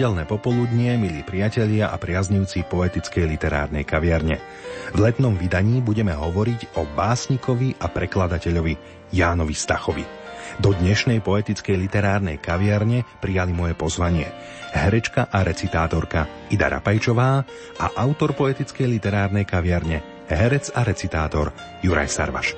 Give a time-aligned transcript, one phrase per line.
[0.00, 4.40] Nedelné popoludnie, milí priatelia a priaznivci poetickej literárnej kaviarne.
[4.96, 8.80] V letnom vydaní budeme hovoriť o básnikovi a prekladateľovi
[9.12, 10.00] Jánovi Stachovi.
[10.56, 14.24] Do dnešnej poetickej literárnej kaviarne prijali moje pozvanie
[14.72, 17.44] herečka a recitátorka Ida Rapajčová
[17.76, 21.52] a autor poetickej literárnej kaviarne herec a recitátor
[21.84, 22.56] Juraj Sarvaš.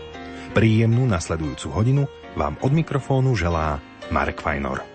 [0.54, 2.06] Príjemnú nasledujúcu hodinu
[2.38, 3.82] vám od mikrofónu želá
[4.14, 4.91] Marek Fajnor.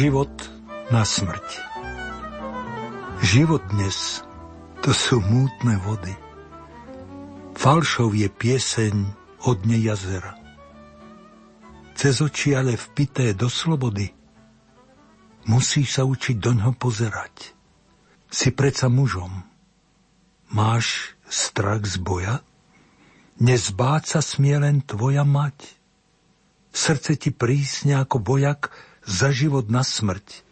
[0.00, 0.32] Život
[0.88, 1.60] na smrť.
[3.20, 4.24] Život dnes
[4.80, 6.16] to sú mútne vody.
[7.52, 8.96] Falšov je pieseň
[9.44, 10.40] od dne jazera.
[11.92, 14.08] Cez oči ale vpité do slobody.
[15.44, 17.52] Musíš sa učiť do ňoho pozerať.
[18.32, 19.44] Si preca mužom.
[20.56, 22.40] Máš strach z boja?
[23.36, 25.76] Nezbáť sa smie len tvoja mať.
[26.72, 28.72] Srdce ti prísne ako vojak
[29.10, 30.46] za život na smrť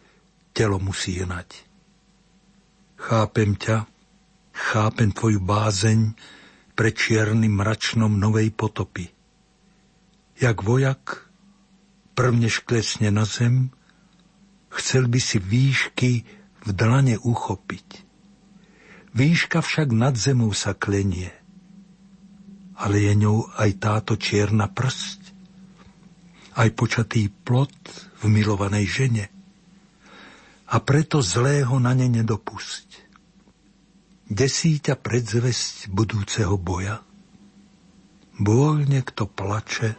[0.51, 1.63] telo musí jenať.
[2.99, 3.87] Chápem ťa,
[4.51, 6.11] chápem tvoju bázeň
[6.75, 9.07] pre čiernym mračnom novej potopy.
[10.43, 11.31] Jak vojak
[12.19, 13.71] prvnež klesne na zem,
[14.75, 16.11] chcel by si výšky
[16.67, 17.87] v dlane uchopiť.
[19.15, 21.31] Výška však nad zemou sa klenie,
[22.75, 25.31] ale je ňou aj táto čierna prst,
[26.59, 29.25] aj počatý plot v milovanej žene
[30.69, 33.09] a preto zlého na ne nedopusť.
[34.29, 37.01] Desí ťa predzvesť budúceho boja?
[38.37, 39.97] Bôľne, kto plače,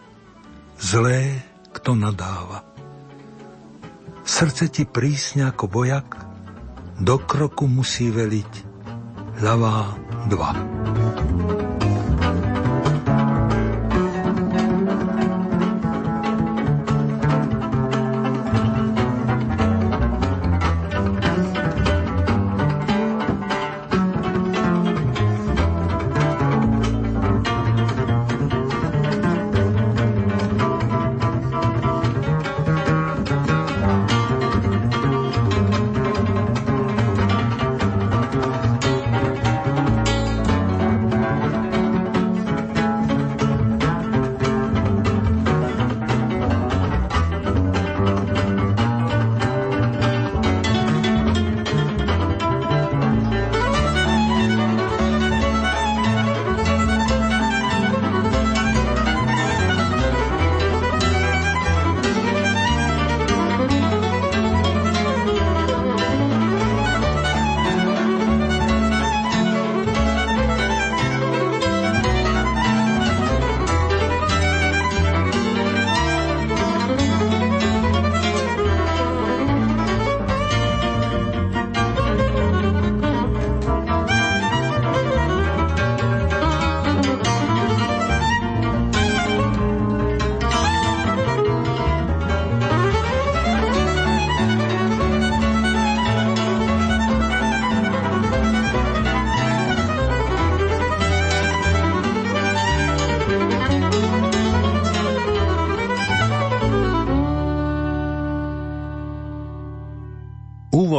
[0.79, 1.43] zlé,
[1.75, 2.63] kto nadáva.
[4.23, 6.09] Srdce ti prísne ako vojak,
[7.03, 8.53] do kroku musí veliť
[9.43, 9.99] ľavá
[10.31, 10.53] dva.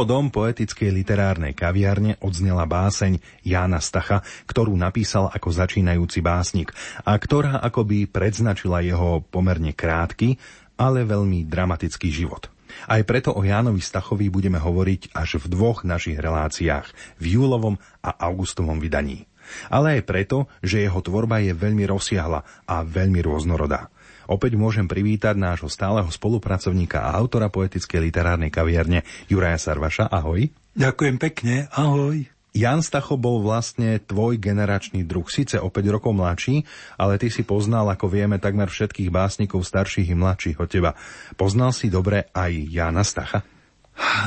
[0.02, 6.74] Úvodom poetickej literárnej kaviarne odznela báseň Jána Stacha, ktorú napísal ako začínajúci básnik
[7.06, 10.42] a ktorá akoby predznačila jeho pomerne krátky,
[10.74, 12.50] ale veľmi dramatický život.
[12.90, 16.90] Aj preto o Jánovi Stachovi budeme hovoriť až v dvoch našich reláciách,
[17.22, 19.30] v júlovom a augustovom vydaní.
[19.70, 23.86] Ale aj preto, že jeho tvorba je veľmi rozsiahla a veľmi rôznorodá.
[24.32, 30.08] Opäť môžem privítať nášho stáleho spolupracovníka a autora poetickej literárnej kaviarne Juraja Sarvaša.
[30.08, 30.48] Ahoj.
[30.72, 31.68] Ďakujem pekne.
[31.76, 32.32] Ahoj.
[32.52, 36.64] Jan Stacho bol vlastne tvoj generačný druh, síce o 5 rokov mladší,
[37.00, 40.90] ale ty si poznal, ako vieme, takmer všetkých básnikov starších i mladších od teba.
[41.36, 43.44] Poznal si dobre aj Jana Stacha?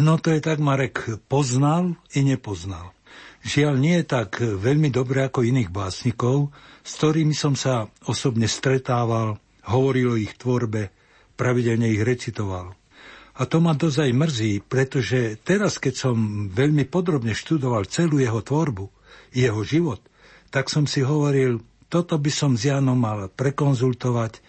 [0.02, 2.94] No to je tak, Marek, poznal i nepoznal.
[3.46, 6.50] Žiaľ nie je tak veľmi dobre ako iných básnikov,
[6.82, 9.38] s ktorými som sa osobne stretával,
[9.70, 10.94] hovoril o ich tvorbe,
[11.36, 12.74] pravidelne ich recitoval.
[13.36, 16.16] A to ma dozaj mrzí, pretože teraz, keď som
[16.48, 18.88] veľmi podrobne študoval celú jeho tvorbu,
[19.36, 20.00] jeho život,
[20.48, 21.60] tak som si hovoril,
[21.92, 24.40] toto by som s Janom mal prekonzultovať,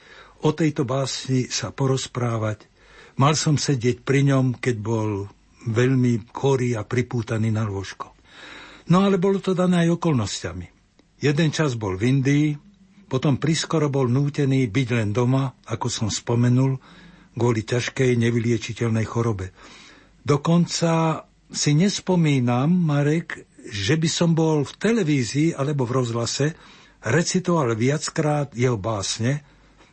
[0.46, 2.70] o tejto básni sa porozprávať.
[3.19, 5.26] Mal som sedieť pri ňom, keď bol
[5.66, 8.14] veľmi chorý a pripútaný na lôžko.
[8.86, 10.66] No ale bolo to dané aj okolnostiami.
[11.19, 12.46] Jeden čas bol v Indii,
[13.06, 16.79] potom priskoro bol nútený byť len doma, ako som spomenul,
[17.37, 19.55] kvôli ťažkej nevyliečiteľnej chorobe.
[20.26, 21.23] Dokonca
[21.53, 26.47] si nespomínam, Marek, že by som bol v televízii alebo v rozhlase,
[27.06, 29.47] recitoval viackrát jeho básne,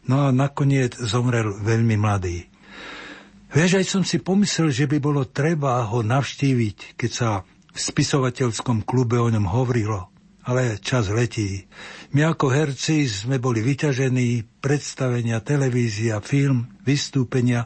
[0.10, 2.50] no a nakoniec zomrel veľmi mladý.
[3.54, 8.82] Vieš, aj som si pomyslel, že by bolo treba ho navštíviť, keď sa v spisovateľskom
[8.82, 10.14] klube o ňom hovorilo
[10.44, 11.66] ale čas letí.
[12.14, 17.66] My ako herci sme boli vyťažení, predstavenia, televízia, film, vystúpenia.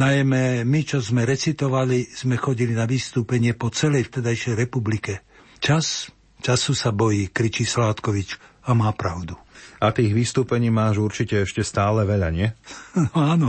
[0.00, 5.20] Najmä my, čo sme recitovali, sme chodili na vystúpenie po celej vtedajšej republike.
[5.60, 6.08] Čas,
[6.40, 9.36] času sa bojí, kričí Sládkovič a má pravdu.
[9.84, 12.48] A tých vystúpení máš určite ešte stále veľa, nie?
[12.96, 13.48] No, áno.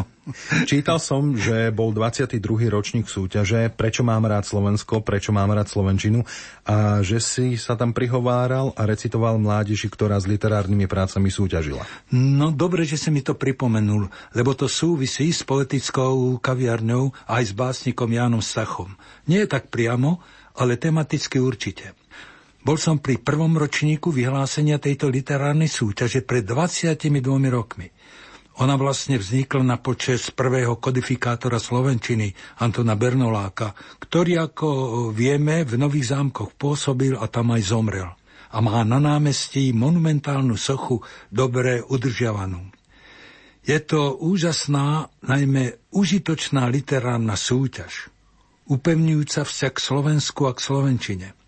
[0.67, 2.41] Čítal som, že bol 22.
[2.67, 6.27] ročník súťaže Prečo mám rád Slovensko, prečo mám rád Slovenčinu
[6.65, 11.87] a že si sa tam prihováral a recitoval mládeži, ktorá s literárnymi prácami súťažila.
[12.11, 17.53] No dobre, že si mi to pripomenul, lebo to súvisí s politickou kaviarňou aj s
[17.55, 18.91] básnikom Jánom Stachom.
[19.29, 20.19] Nie je tak priamo,
[20.57, 22.04] ale tematicky určite.
[22.65, 27.13] Bol som pri prvom ročníku vyhlásenia tejto literárnej súťaže pred 22
[27.53, 27.93] rokmi.
[28.57, 32.33] Ona vlastne vznikla na počas prvého kodifikátora Slovenčiny,
[32.65, 34.67] Antona Bernoláka, ktorý, ako
[35.13, 38.09] vieme, v Nových zámkoch pôsobil a tam aj zomrel.
[38.49, 42.65] A má na námestí monumentálnu sochu dobre udržiavanú.
[43.61, 48.09] Je to úžasná, najmä užitočná literárna súťaž,
[48.65, 51.29] upevňujúca vzťah k Slovensku a k Slovenčine–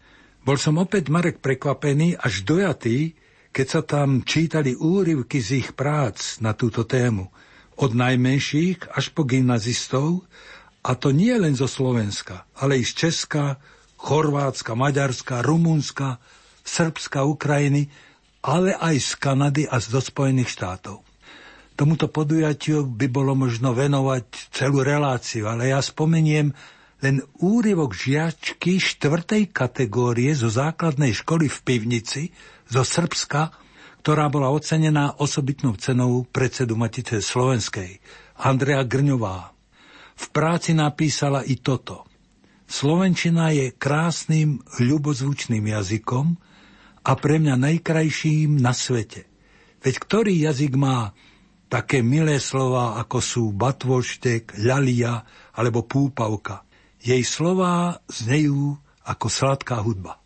[0.48, 3.12] bol som opäť Marek prekvapený až dojatý,
[3.52, 7.28] keď sa tam čítali úryvky z ich prác na túto tému.
[7.76, 10.24] Od najmenších až po gymnazistov,
[10.88, 13.60] a to nie len zo Slovenska, ale i z Česka,
[14.00, 16.16] Chorvátska, Maďarska, Rumunska,
[16.64, 17.92] Srbska, Ukrajiny,
[18.40, 21.04] ale aj z Kanady a zo Spojených štátov.
[21.76, 26.56] Tomuto podujatiu by bolo možno venovať celú reláciu, ale ja spomeniem
[27.06, 32.24] len úryvok žiačky štvrtej kategórie zo základnej školy v Pivnici
[32.66, 33.54] zo Srbska,
[34.02, 38.02] ktorá bola ocenená osobitnou cenou predsedu Matice Slovenskej,
[38.42, 39.54] Andrea Grňová.
[40.18, 42.10] V práci napísala i toto.
[42.66, 46.26] Slovenčina je krásnym, ľubozvučným jazykom
[47.06, 49.30] a pre mňa najkrajším na svete.
[49.86, 51.14] Veď ktorý jazyk má
[51.70, 55.22] také milé slova, ako sú batvoštek, ľalia
[55.54, 56.66] alebo púpavka–
[57.02, 58.78] jej slová znejú
[59.08, 60.20] ako sladká hudba.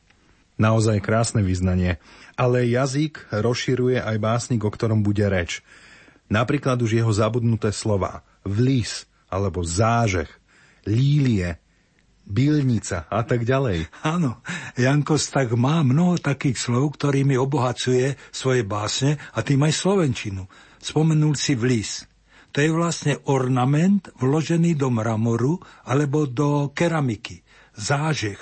[0.62, 1.98] Naozaj krásne vyznanie.
[2.38, 5.62] Ale jazyk rozširuje aj básnik, o ktorom bude reč.
[6.32, 8.26] Napríklad už jeho zabudnuté slova.
[8.46, 10.30] Vlis alebo zážeh,
[10.88, 11.62] lílie,
[12.26, 13.90] bylnica a tak ďalej.
[14.06, 14.40] Áno,
[14.78, 20.48] Jankos tak má mnoho takých slov, ktorými obohacuje svoje básne a tým aj Slovenčinu.
[20.82, 22.06] Spomenul si vlis.
[22.52, 27.44] To je vlastne ornament vložený do mramoru alebo do keramiky.
[27.72, 28.40] Zážeh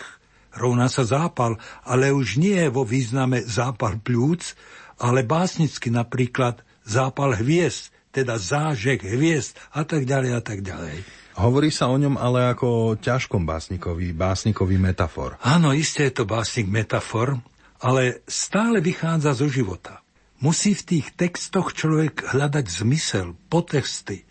[0.58, 4.58] rovná sa zápal, ale už nie vo význame zápal pľúc,
[4.98, 11.06] ale básnicky napríklad zápal hviezd, teda zážeh hviezd a tak ďalej a tak ďalej.
[11.39, 15.39] Hovorí sa o ňom ale ako ťažkom básnikovi, básnikový metafor.
[15.39, 17.39] Áno, isté je to básnik metafor,
[17.80, 20.04] ale stále vychádza zo života.
[20.39, 24.24] Musí v tých textoch človek hľadať zmysel, potexty,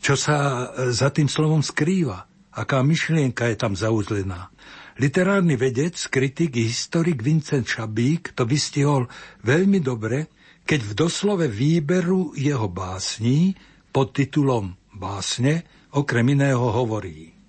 [0.00, 0.36] čo sa
[0.72, 2.24] e, za tým slovom skrýva.
[2.52, 4.52] aká myšlienka je tam zauzlená.
[5.00, 9.08] Literárny vedec, kritik i historik Vincent Šabík to vystihol
[9.40, 10.28] veľmi dobre,
[10.68, 13.56] keď v doslove výberu jeho básní
[13.88, 17.41] pod titulom Básne okrem iného hovorí.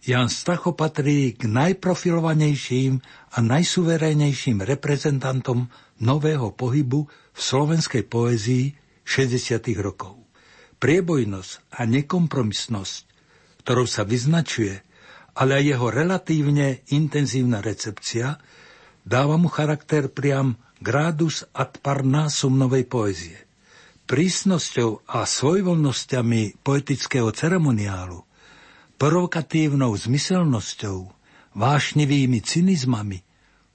[0.00, 3.04] Jan Stacho patrí k najprofilovanejším
[3.36, 5.68] a najsuverénejším reprezentantom
[6.00, 7.04] nového pohybu
[7.36, 8.72] v slovenskej poézii
[9.04, 9.60] 60.
[9.76, 10.16] rokov.
[10.80, 13.02] Priebojnosť a nekompromisnosť,
[13.60, 14.80] ktorou sa vyznačuje,
[15.36, 18.40] ale aj jeho relatívne intenzívna recepcia,
[19.04, 23.36] dáva mu charakter priam gradus ad parnasum novej poezie.
[24.08, 28.29] Prísnosťou a svojvoľnosťami poetického ceremoniálu
[29.00, 31.08] provokatívnou zmyselnosťou,
[31.56, 33.24] vášnivými cynizmami,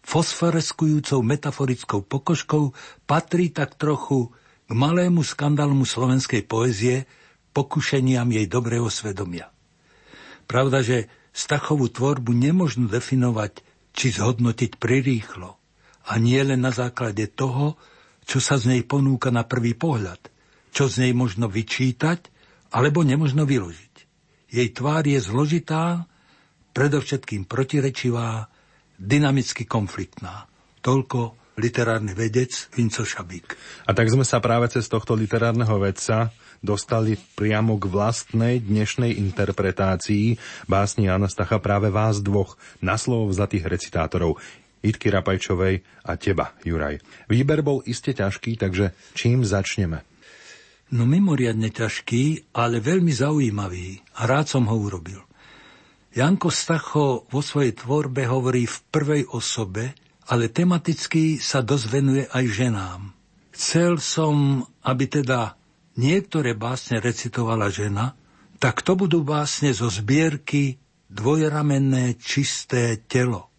[0.05, 2.77] fosforeskujúcou metaforickou pokožkou
[3.10, 4.29] patrí tak trochu
[4.70, 7.10] k malému skandálmu slovenskej poezie,
[7.58, 9.50] pokušeniam jej dobrého svedomia.
[10.46, 13.60] Pravda, že Stachovú tvorbu nemožno definovať
[13.91, 15.60] či zhodnotiť prirýchlo
[16.08, 17.75] a nie len na základe toho,
[18.24, 20.32] čo sa z nej ponúka na prvý pohľad,
[20.72, 22.32] čo z nej možno vyčítať
[22.72, 23.85] alebo nemožno vyložiť.
[24.56, 26.08] Jej tvár je zložitá,
[26.72, 28.48] predovšetkým protirečivá,
[28.96, 30.48] dynamicky konfliktná.
[30.80, 33.60] Toľko literárny vedec Vinco Šabík.
[33.84, 36.32] A tak sme sa práve cez tohto literárneho vedca
[36.64, 40.40] dostali priamo k vlastnej dnešnej interpretácii
[40.72, 44.40] básni Jana Stacha práve vás dvoch na slovo vzatých recitátorov.
[44.80, 47.04] Itky Rapajčovej a teba, Juraj.
[47.28, 50.14] Výber bol iste ťažký, takže čím začneme?
[50.96, 55.20] No mimoriadne ťažký, ale veľmi zaujímavý a rád som ho urobil.
[56.16, 59.92] Janko Stacho vo svojej tvorbe hovorí v prvej osobe,
[60.32, 63.12] ale tematicky sa dosť aj ženám.
[63.52, 65.60] Chcel som, aby teda
[66.00, 68.16] niektoré básne recitovala žena,
[68.64, 70.80] tak to budú básne zo zbierky
[71.12, 73.52] Dvojramenné čisté telo.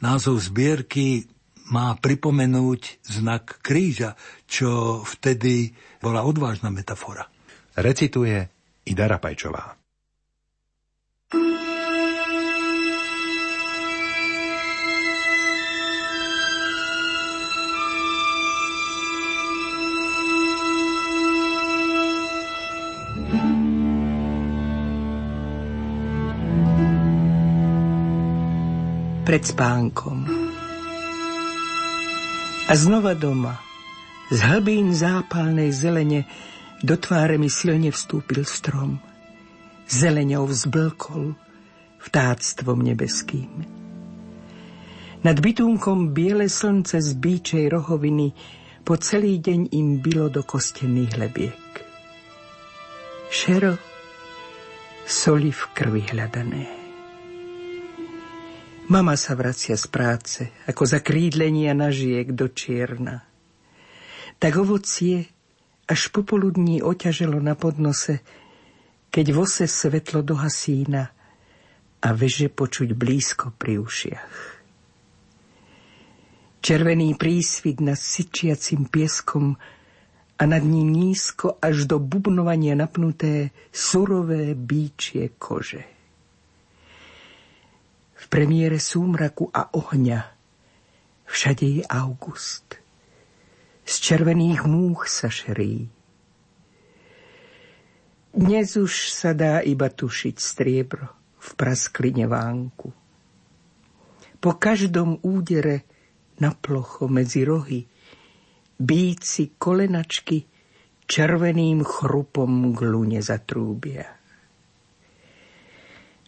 [0.00, 1.26] Názov zbierky
[1.70, 4.18] má pripomenúť znak kríža,
[4.50, 5.70] čo vtedy
[6.02, 7.26] bola odvážna metafora.
[7.78, 8.50] Recituje
[8.84, 9.78] Ida Rapajčová.
[29.30, 30.19] Pred spánkom.
[32.70, 33.58] A znova doma
[34.30, 36.22] z hlbín zápalnej zelene
[36.86, 39.02] do tváre mi silne vstúpil strom.
[39.90, 41.34] Zeleňou vzblkol
[41.98, 43.50] vtáctvom nebeským.
[45.26, 48.38] Nad bytúnkom biele slnce z bíčej rohoviny
[48.86, 51.70] po celý deň im bylo do kostených lebiek.
[53.34, 53.74] Šero,
[55.10, 56.79] soli v krvi hľadané.
[58.90, 63.22] Mama sa vracia z práce, ako za krídlenia nažiek do čierna.
[64.42, 65.30] Tak ovocie
[65.86, 68.18] až popoludní oťaželo na podnose,
[69.14, 71.06] keď vose svetlo do hasína
[72.02, 74.34] a veže počuť blízko pri ušiach.
[76.58, 79.54] Červený prísvit nad syčiacim pieskom
[80.34, 85.99] a nad ním nízko až do bubnovania napnuté surové bíčie kože.
[88.30, 90.22] Premiére súmraku a ohňa
[91.26, 92.78] všade je august
[93.82, 95.90] z červených múch sa šerí.
[98.30, 101.10] Dnes už sa dá iba tušiť striebro
[101.42, 102.94] v praskline vánku.
[104.38, 105.90] Po každom údere
[106.38, 107.82] na plocho medzi rohy
[108.78, 110.46] bíci kolenačky
[111.10, 114.19] červeným chrupom k lune zatrúbia.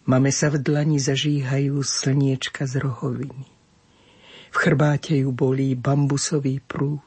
[0.03, 3.47] Mame sa v dlani zažíhajú slniečka z rohoviny.
[4.53, 7.01] V chrbáte ju bolí bambusový prúd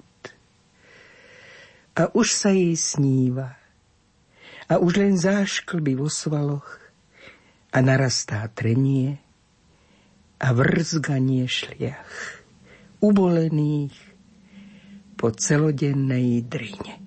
[1.95, 3.55] a už sa jej sníva.
[4.65, 6.81] A už len zášklby vo svaloch
[7.69, 9.21] a narastá trenie
[10.41, 12.41] a vrzganie šliach
[12.97, 13.93] ubolených
[15.15, 17.04] po celodennej drine.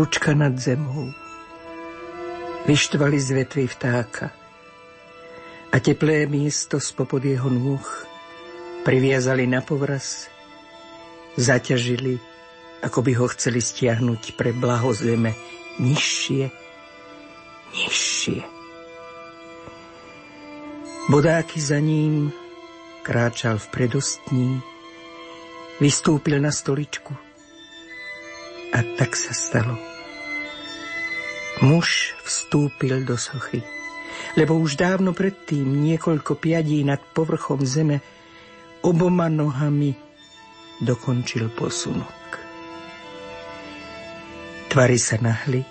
[0.00, 1.12] Slučka nad zemou.
[2.64, 4.32] Vyštvali z vetvy vtáka
[5.68, 7.84] a teplé miesto spopod jeho nôh
[8.80, 10.32] priviazali na povraz,
[11.36, 12.16] zaťažili,
[12.80, 15.36] ako by ho chceli stiahnuť pre blaho zeme
[15.76, 16.48] nižšie,
[17.76, 18.40] nižšie.
[21.12, 22.32] Bodáky za ním
[23.04, 24.64] kráčal v predostní,
[25.76, 27.12] vystúpil na stoličku
[28.70, 29.89] a tak sa stalo.
[31.60, 33.60] Muž vstúpil do sochy
[34.38, 37.98] lebo už dávno predtým niekoľko piadí nad povrchom zeme
[38.84, 39.94] oboma nohami
[40.80, 42.18] dokončil posunok.
[44.70, 45.66] Tvary sa nahli,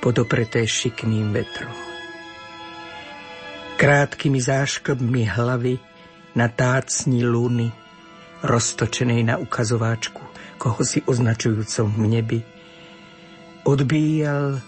[0.00, 1.76] podopreté šikmým vetrom.
[3.76, 5.76] Krátkými záškrbmi hlavy
[6.32, 7.68] na tácni lúny,
[8.40, 10.24] roztočenej na ukazováčku,
[10.56, 12.40] koho si označujúcom v nebi,
[13.64, 14.60] odbíjal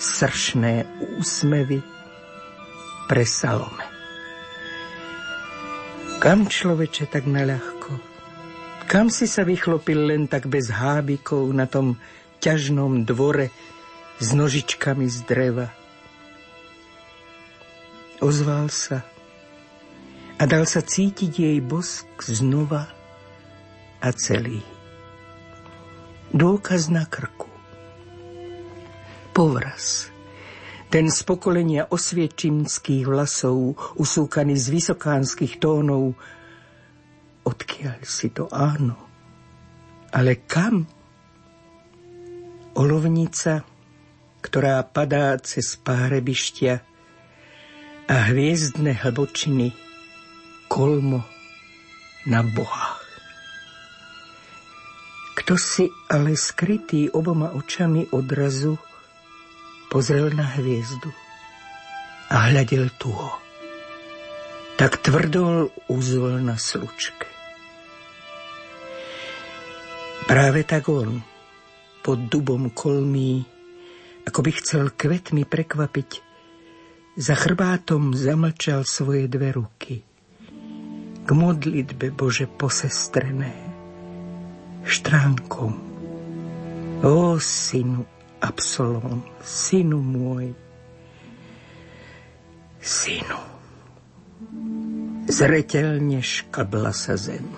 [0.00, 0.88] sršné
[1.20, 1.84] úsmevy
[3.04, 3.84] pre Salome.
[6.18, 7.92] Kam človeče tak naľahko?
[8.88, 12.00] Kam si sa vychlopil len tak bez hábikov na tom
[12.40, 13.52] ťažnom dvore
[14.18, 15.68] s nožičkami z dreva?
[18.18, 19.04] Ozval sa
[20.38, 22.88] a dal sa cítiť jej bosk znova
[24.00, 24.64] a celý.
[26.32, 27.47] Dôkaz na krku.
[29.38, 30.10] Povraz
[30.90, 36.18] ten z pokolenia osviečimských vlasov, usúkaný z vysokánskych tónov.
[37.46, 38.98] Odkiaľ si to áno?
[40.10, 40.90] Ale kam?
[42.82, 43.62] Olovnica,
[44.42, 46.82] ktorá padá cez párebištia
[48.10, 49.70] a hviezdne hlbočiny,
[50.66, 51.22] kolmo
[52.26, 52.98] na Boha.
[55.38, 58.87] Kto si ale skrytý oboma očami odrazu
[59.88, 61.08] pozrel na hviezdu
[62.28, 63.32] a hľadel tuho.
[64.76, 67.26] Tak tvrdol úzol na slučke.
[70.28, 71.24] Práve tak on,
[72.04, 73.42] pod dubom kolmí,
[74.28, 76.10] ako by chcel kvetmi prekvapiť,
[77.18, 80.04] za chrbátom zamlčal svoje dve ruky.
[81.24, 83.56] K modlitbe Bože posestrené,
[84.84, 85.72] štránkom.
[87.02, 90.54] O synu Absolón, synu môj,
[92.78, 93.40] synu.
[95.26, 97.50] Zretelne škabla sa zem.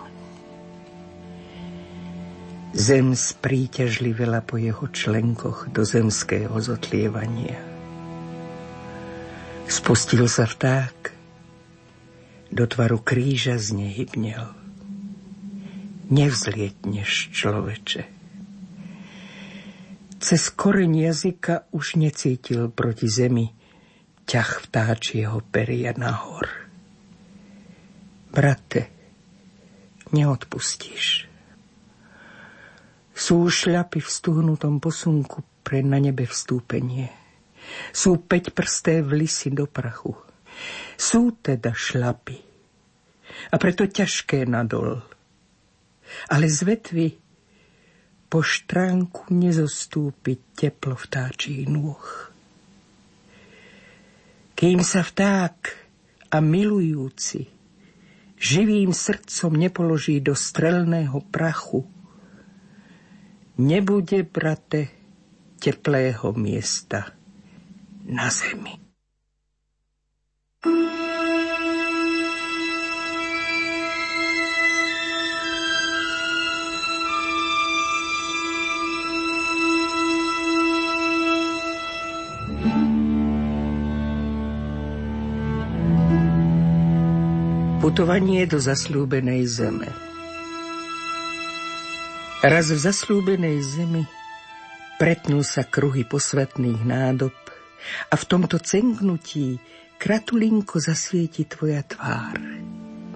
[2.73, 7.61] Zem spríťažlivela po jeho členkoch do zemského zotlievania.
[9.69, 11.13] Spustil sa vták,
[12.51, 14.51] do tvaru kríža znehybnel.
[16.11, 18.20] Nevzlietneš, človeče
[20.21, 23.57] cez koreň jazyka už necítil proti zemi
[24.29, 26.47] ťah vtáčieho peria nahor.
[28.31, 28.93] Brate,
[30.13, 31.27] neodpustíš.
[33.11, 37.11] Sú šľapy v stuhnutom posunku pre na nebe vstúpenie.
[37.91, 40.15] Sú peť prsté vlisy do prachu.
[40.95, 42.39] Sú teda šľapy.
[43.51, 45.01] A preto ťažké nadol.
[46.31, 47.07] Ale z vetvy
[48.31, 52.31] po štránku nezostúpiť teplo vtáčich nôh.
[54.55, 55.59] Kým sa vták
[56.31, 57.51] a milujúci
[58.41, 61.85] živým srdcom nepoloží do strelného prachu,
[63.59, 64.95] nebude, brate,
[65.61, 67.13] teplého miesta
[68.07, 68.81] na zemi.
[70.61, 71.10] thank you
[87.81, 89.89] Putovanie do zaslúbenej zeme
[92.45, 94.05] Raz v zaslúbenej zemi
[95.01, 97.33] pretnú sa kruhy posvetných nádob
[98.13, 99.57] a v tomto cenknutí
[99.97, 102.37] kratulinko zasvieti tvoja tvár,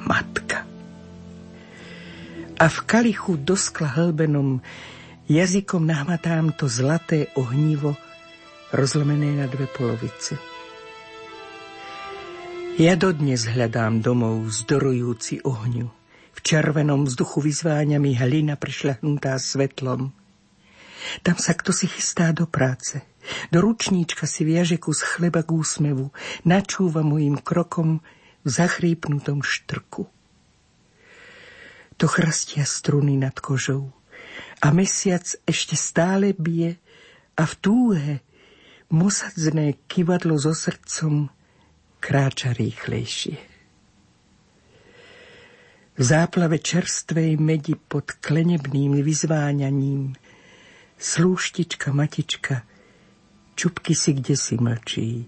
[0.01, 0.65] matka.
[2.57, 4.65] A v kalichu do skla hlbenom
[5.29, 8.01] jazykom nahmatám to zlaté ohnivo
[8.73, 10.41] rozlomené na dve polovice–
[12.75, 15.87] ja dodnes hľadám domov zdorujúci ohňu.
[16.35, 20.11] V červenom vzduchu vyzváňa mi hlina prišľahnutá svetlom.
[21.23, 22.99] Tam sa kto si chystá do práce.
[23.55, 26.11] Do ručníčka si viaže kus chleba k úsmevu.
[26.43, 28.03] Načúva mojim krokom
[28.43, 30.11] v zachrípnutom štrku.
[32.03, 33.95] To chrastia struny nad kožou.
[34.59, 36.83] A mesiac ešte stále bije
[37.39, 38.11] a v túhe
[38.91, 41.31] mosadzné kivadlo so srdcom
[42.05, 43.41] kráča rýchlejšie.
[45.95, 50.13] V záplave čerstvej medi pod klenebným vyzváňaním
[51.01, 52.67] slúštička matička
[53.57, 55.25] čupky si kde si mlčí,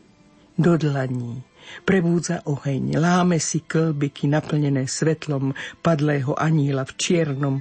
[0.58, 1.40] do dlaní,
[1.84, 7.56] prebúdza oheň, láme si klbiky naplnené svetlom padlého aníla v čiernom,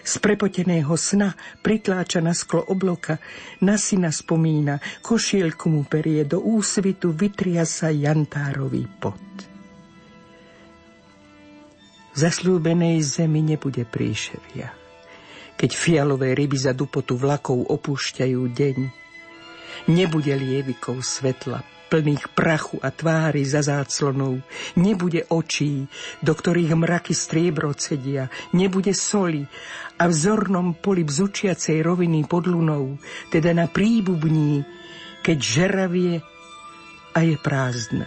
[0.00, 3.20] z prepoteného sna pritláča na sklo obloka,
[3.62, 9.20] na syna spomína, košielku mu perie, do úsvitu vytria sa jantárový pot.
[12.10, 14.74] V zaslúbenej zemi nebude príševia,
[15.54, 18.78] keď fialové ryby za dupotu vlakov opúšťajú deň.
[19.94, 24.38] Nebude lievikov svetla, plných prachu a tvári za záclonou.
[24.78, 25.90] Nebude očí,
[26.22, 28.30] do ktorých mraky striebro cedia.
[28.54, 29.42] Nebude soli
[29.98, 32.96] a v zornom poli bzučiacej roviny pod lunou,
[33.34, 34.62] teda na príbubní,
[35.26, 36.22] keď žeravie
[37.10, 38.06] a je prázdna.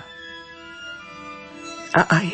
[1.94, 2.28] A aj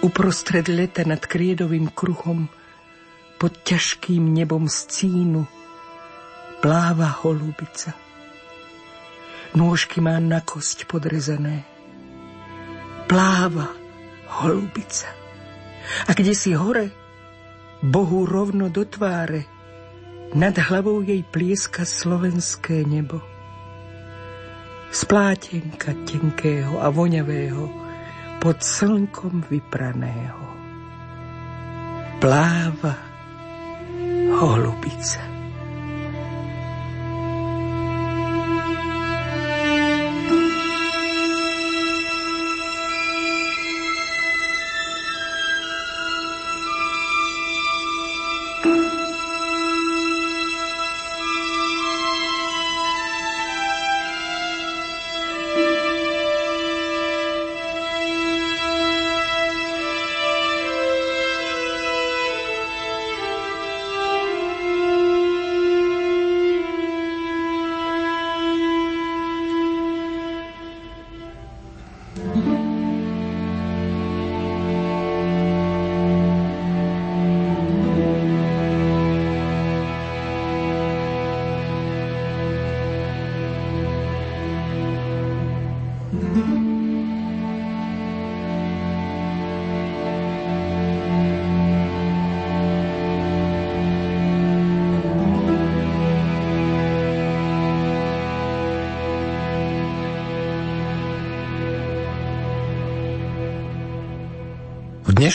[0.00, 2.48] uprostred leta nad kriedovým kruhom,
[3.36, 5.42] pod ťažkým nebom z cínu,
[6.62, 8.01] pláva holubica.
[9.52, 11.68] Nôžky má na kosť podrezané.
[13.04, 13.68] Pláva
[14.40, 15.12] holubica.
[16.08, 16.88] A kde si hore,
[17.84, 19.44] Bohu rovno do tváre,
[20.32, 23.20] nad hlavou jej plieska slovenské nebo.
[24.88, 27.68] Z plátenka tenkého a voňavého,
[28.40, 30.46] pod slnkom vypraného.
[32.18, 32.96] Pláva
[34.40, 35.31] holubica.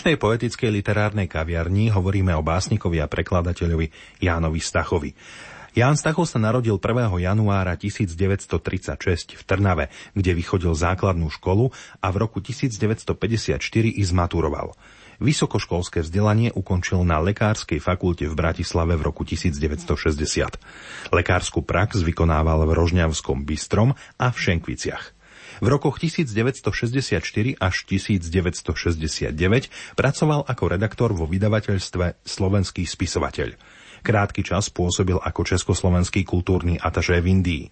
[0.08, 3.92] Dnešnej poetickej literárnej kaviarni hovoríme o básnikovi a prekladateľovi
[4.24, 5.12] Jánovi Stachovi.
[5.76, 7.12] Ján Stachov sa narodil 1.
[7.12, 14.80] januára 1936 v Trnave, kde vychodil základnú školu a v roku 1954 i zmaturoval.
[15.20, 21.12] Vysokoškolské vzdelanie ukončil na Lekárskej fakulte v Bratislave v roku 1960.
[21.12, 25.17] Lekárskú prax vykonával v Rožňavskom Bystrom a v Šenkviciach.
[25.58, 29.34] V rokoch 1964 až 1969
[29.98, 33.58] pracoval ako redaktor vo vydavateľstve Slovenský spisovateľ.
[34.06, 37.64] Krátky čas pôsobil ako československý kultúrny ataže v Indii.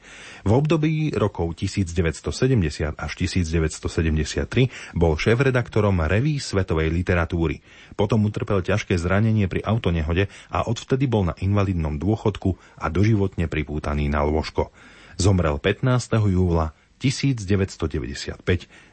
[0.43, 7.61] V období rokov 1970 až 1973 bol šéf-redaktorom reví svetovej literatúry.
[7.93, 14.09] Potom utrpel ťažké zranenie pri autonehode a odvtedy bol na invalidnom dôchodku a doživotne pripútaný
[14.09, 14.73] na lôžko.
[15.15, 15.87] Zomrel 15.
[16.27, 18.41] júla 1995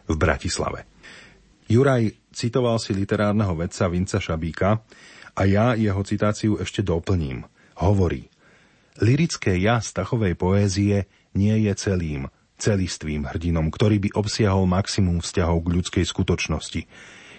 [0.08, 0.88] v Bratislave.
[1.70, 4.82] Juraj citoval si literárneho vedca Vinca Šabíka
[5.32, 7.46] a ja jeho citáciu ešte doplním.
[7.80, 8.28] Hovorí,
[9.00, 12.28] lirické ja Stachovej poézie nie je celým,
[12.60, 16.82] celistvým hrdinom, ktorý by obsiahol maximum vzťahov k ľudskej skutočnosti.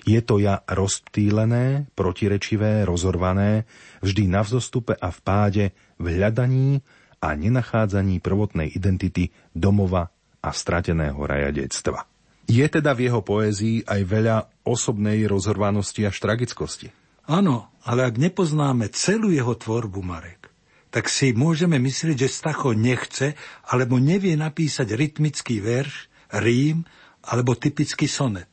[0.03, 3.63] Je to ja rozptýlené, protirečivé, rozorvané,
[4.03, 6.83] vždy na vzostupe a v páde, v hľadaní
[7.23, 10.11] a nenachádzaní prvotnej identity domova
[10.43, 12.03] a strateného rajadectva.
[12.43, 16.91] Je teda v jeho poézii aj veľa osobnej rozhorvanosti až tragickosti.
[17.23, 20.51] Áno, ale ak nepoznáme celú jeho tvorbu, Marek,
[20.91, 23.39] tak si môžeme myslieť, že Stacho nechce
[23.71, 26.83] alebo nevie napísať rytmický verš, rím
[27.23, 28.51] alebo typický sonet.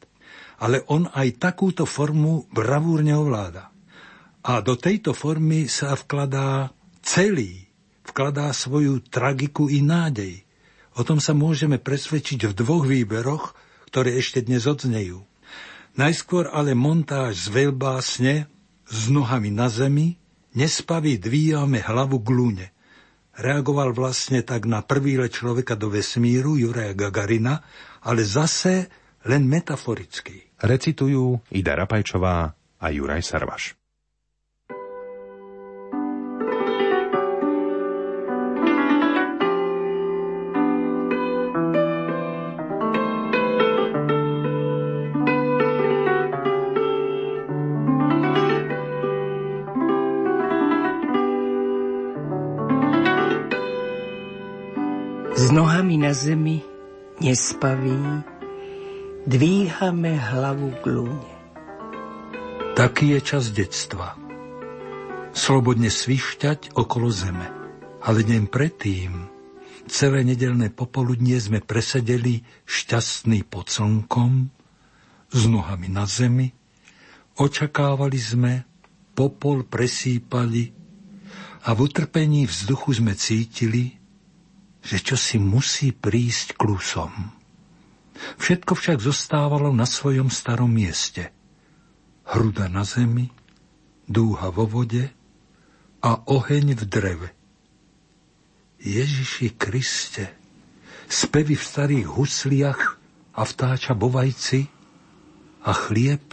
[0.62, 3.74] Ale on aj takúto formu bravúrne ovláda.
[4.46, 6.70] A do tejto formy sa vkladá
[7.02, 7.66] celý,
[8.06, 10.46] vkladá svoju tragiku i nádej,
[11.00, 13.56] O tom sa môžeme presvedčiť v dvoch výberoch,
[13.88, 15.24] ktoré ešte dnes odznejú.
[15.96, 18.44] Najskôr ale montáž z veľbásne
[18.84, 20.20] s nohami na zemi,
[20.52, 22.66] nespaví dvíjame hlavu k lúne.
[23.32, 27.64] Reagoval vlastne tak na prvý let človeka do vesmíru Juraja Gagarina,
[28.04, 28.92] ale zase
[29.24, 30.52] len metaforicky.
[30.60, 33.79] Recitujú Ida Rapajčová a Juraj Sarvaš.
[56.10, 56.58] Na zemi,
[57.22, 57.94] nespaví,
[59.30, 61.34] dvíhame hlavu k lúne.
[62.74, 64.18] Taký je čas detstva.
[65.30, 67.46] Slobodne svišťať okolo zeme.
[68.02, 69.30] Ale deň predtým,
[69.86, 74.50] celé nedelné popoludnie sme presedeli šťastný pod slnkom,
[75.30, 76.50] s nohami na zemi,
[77.38, 78.66] očakávali sme,
[79.14, 80.74] popol presýpali
[81.62, 83.99] a v utrpení vzduchu sme cítili,
[84.80, 87.12] že čo si musí prísť klusom.
[88.36, 91.32] Všetko však zostávalo na svojom starom mieste.
[92.28, 93.32] Hruda na zemi,
[94.04, 95.08] dúha vo vode
[96.04, 97.28] a oheň v dreve.
[98.80, 100.32] Ježiši Kriste,
[101.08, 102.82] spevy v starých husliach
[103.36, 104.68] a vtáča vajci
[105.64, 106.24] a chlieb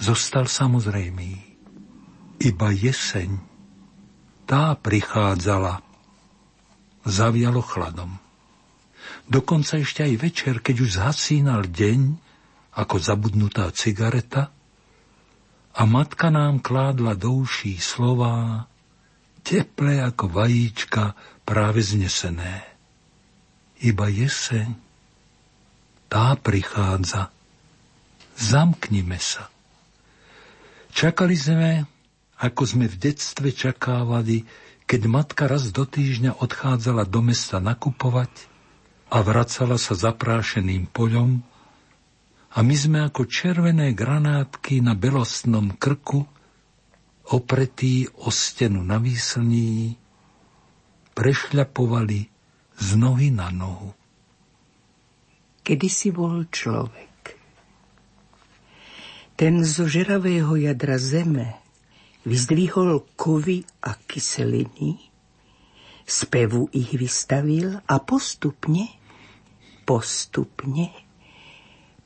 [0.00, 1.32] zostal samozrejmý.
[2.40, 3.40] Iba jeseň,
[4.44, 5.85] tá prichádzala
[7.06, 8.18] zavialo chladom.
[9.26, 12.18] Dokonca ešte aj večer, keď už zhasínal deň,
[12.76, 14.52] ako zabudnutá cigareta,
[15.76, 18.64] a matka nám kládla do uší slová,
[19.44, 21.12] teplé ako vajíčka
[21.44, 22.64] práve znesené.
[23.84, 24.72] Iba jeseň,
[26.08, 27.28] tá prichádza,
[28.40, 29.52] zamknime sa.
[30.96, 31.84] Čakali sme,
[32.40, 34.48] ako sme v detstve čakávali,
[34.86, 38.30] keď matka raz do týždňa odchádzala do mesta nakupovať
[39.10, 41.42] a vracala sa zaprášeným poľom
[42.54, 46.24] a my sme ako červené granátky na belostnom krku
[47.34, 49.98] opretí o stenu na výslní
[51.18, 52.20] prešľapovali
[52.78, 53.90] z nohy na nohu.
[55.66, 57.34] Kedy si bol človek.
[59.34, 61.65] Ten zo žeravého jadra zeme
[62.26, 64.98] vyzdvihol kovy a kyseliny,
[66.02, 68.90] spevu ich vystavil a postupne,
[69.86, 71.06] postupne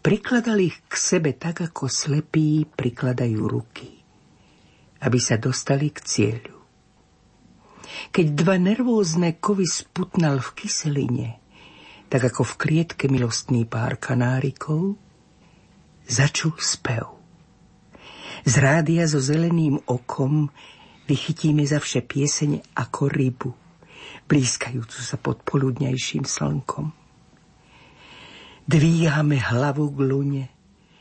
[0.00, 4.00] prikladal ich k sebe tak, ako slepí prikladajú ruky,
[5.04, 6.56] aby sa dostali k cieľu.
[8.09, 11.30] Keď dva nervózne kovy sputnal v kyseline,
[12.09, 14.96] tak ako v klietke milostný pár kanárikov,
[16.09, 17.19] začul spev.
[18.44, 20.48] Z rádia so zeleným okom
[21.05, 23.50] vychytíme za vše pieseň ako rybu,
[24.31, 26.94] blízkajúcu sa pod poludňajším slnkom.
[28.70, 30.44] Dvíhame hlavu k lune,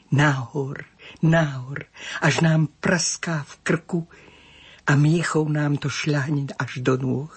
[0.10, 0.90] nahor,
[1.22, 1.86] nahor,
[2.18, 4.02] až nám praská v krku
[4.90, 7.36] a miechou nám to šľahne až do nôh.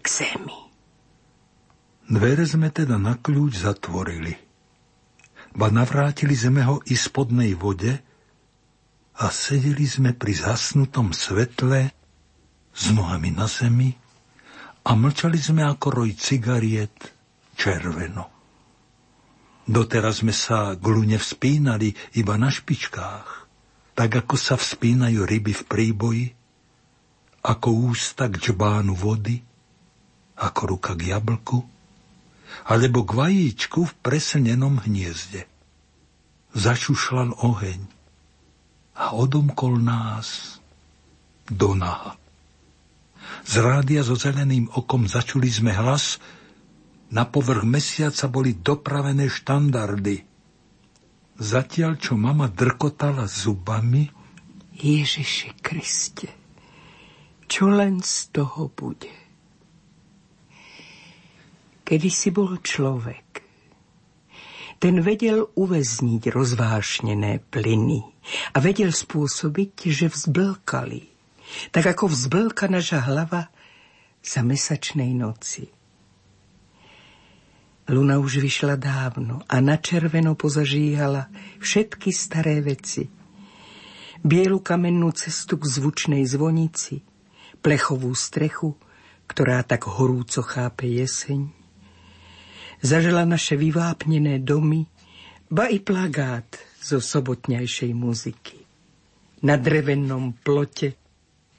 [0.00, 0.58] K zemi.
[2.06, 4.45] Dvere sme teda na kľúč zatvorili
[5.56, 7.96] ba navrátili sme ho i spodnej vode
[9.16, 11.88] a sedeli sme pri zasnutom svetle
[12.76, 13.88] s nohami na zemi
[14.84, 16.92] a mlčali sme ako roj cigariet
[17.56, 18.28] červeno.
[19.66, 21.90] Doteraz sme sa k lune vzpínali
[22.20, 23.28] iba na špičkách,
[23.96, 26.26] tak ako sa vzpínajú ryby v príboji,
[27.42, 29.40] ako ústa k džbánu vody,
[30.36, 31.75] ako ruka k jablku,
[32.64, 35.44] alebo k vajíčku v preslnenom hniezde.
[36.56, 37.80] Začušlal oheň
[38.96, 40.56] a odomkol nás
[41.44, 42.16] do naha.
[43.44, 46.16] Z rádia so zeleným okom začuli sme hlas,
[47.12, 50.26] na povrch mesiaca boli dopravené štandardy.
[51.36, 54.08] Zatiaľ, čo mama drkotala zubami,
[54.76, 56.28] Ježiši Kriste,
[57.46, 59.25] čo len z toho bude?
[61.86, 63.46] Kedy si bol človek.
[64.82, 68.02] Ten vedel uväzniť rozvášnené plyny
[68.52, 71.02] a vedel spôsobiť, že vzblkali,
[71.70, 73.48] tak ako vzblka naša hlava
[74.18, 75.70] za mesačnej noci.
[77.86, 81.30] Luna už vyšla dávno a na červeno pozažíhala
[81.62, 83.06] všetky staré veci.
[84.26, 87.06] Bielu kamennú cestu k zvučnej zvonici,
[87.62, 88.74] plechovú strechu,
[89.30, 91.55] ktorá tak horúco chápe jeseň,
[92.80, 94.86] zažila naše vyvápnené domy,
[95.50, 96.46] ba i plagát
[96.82, 98.58] zo sobotňajšej muziky.
[99.44, 100.96] Na drevenom plote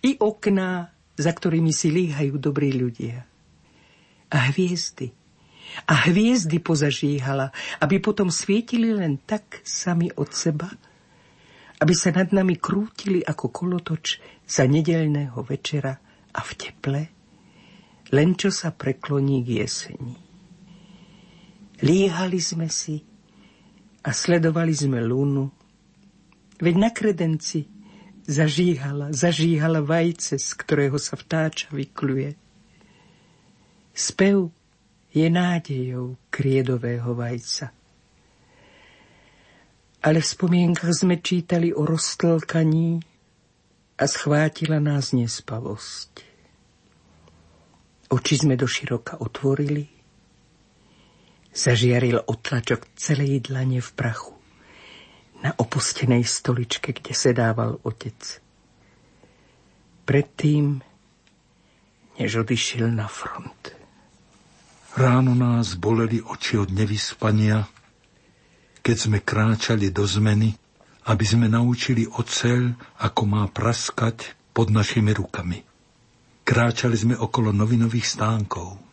[0.03, 3.23] i okná, za ktorými si líhajú dobrí ľudia.
[4.27, 5.13] A hviezdy,
[5.87, 10.67] a hviezdy pozažíhala, aby potom svietili len tak sami od seba,
[11.77, 15.93] aby sa nad nami krútili ako kolotoč za nedelného večera
[16.33, 17.01] a v teple,
[18.11, 20.26] len čo sa prekloní k jeseni.
[21.77, 22.97] Líhali sme si
[24.01, 25.51] a sledovali sme lúnu,
[26.57, 27.69] veď na kredenci
[28.27, 32.33] zažíhala, zažíhala vajce, z ktorého sa vtáča vykluje.
[33.93, 34.49] Spev
[35.13, 37.73] je nádejou kriedového vajca.
[40.01, 43.01] Ale v spomienkach sme čítali o roztlkaní
[43.97, 46.11] a schvátila nás nespavosť.
[48.07, 49.96] Oči sme doširoka otvorili,
[51.57, 54.37] zažiaril otlačok celej dlane v prachu
[55.41, 58.17] na opustenej stoličke, kde sedával otec.
[60.05, 60.81] Predtým,
[62.17, 63.73] než odišiel na front.
[64.97, 67.69] Ráno nás boleli oči od nevyspania,
[68.81, 70.57] keď sme kráčali do zmeny,
[71.05, 72.73] aby sme naučili oceľ,
[73.05, 75.61] ako má praskať pod našimi rukami.
[76.41, 78.86] Kráčali sme okolo novinových stánkov.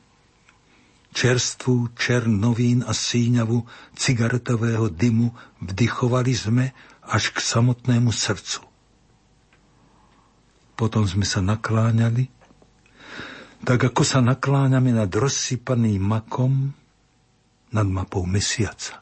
[1.14, 3.62] Čerstvú čern novín a síňavu
[3.94, 5.30] cigaretového dymu
[5.62, 6.64] vdychovali sme
[7.06, 8.66] až k samotnému srdcu.
[10.74, 12.34] Potom sme sa nakláňali
[13.64, 16.76] tak ako sa nakláňame nad rozsypaným makom
[17.72, 19.00] nad mapou mesiaca.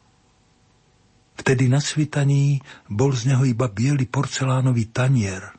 [1.34, 5.50] Vtedy na svitaní bol z neho iba biely porcelánový tanier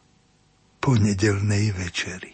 [0.79, 2.31] po nedelnej večeri.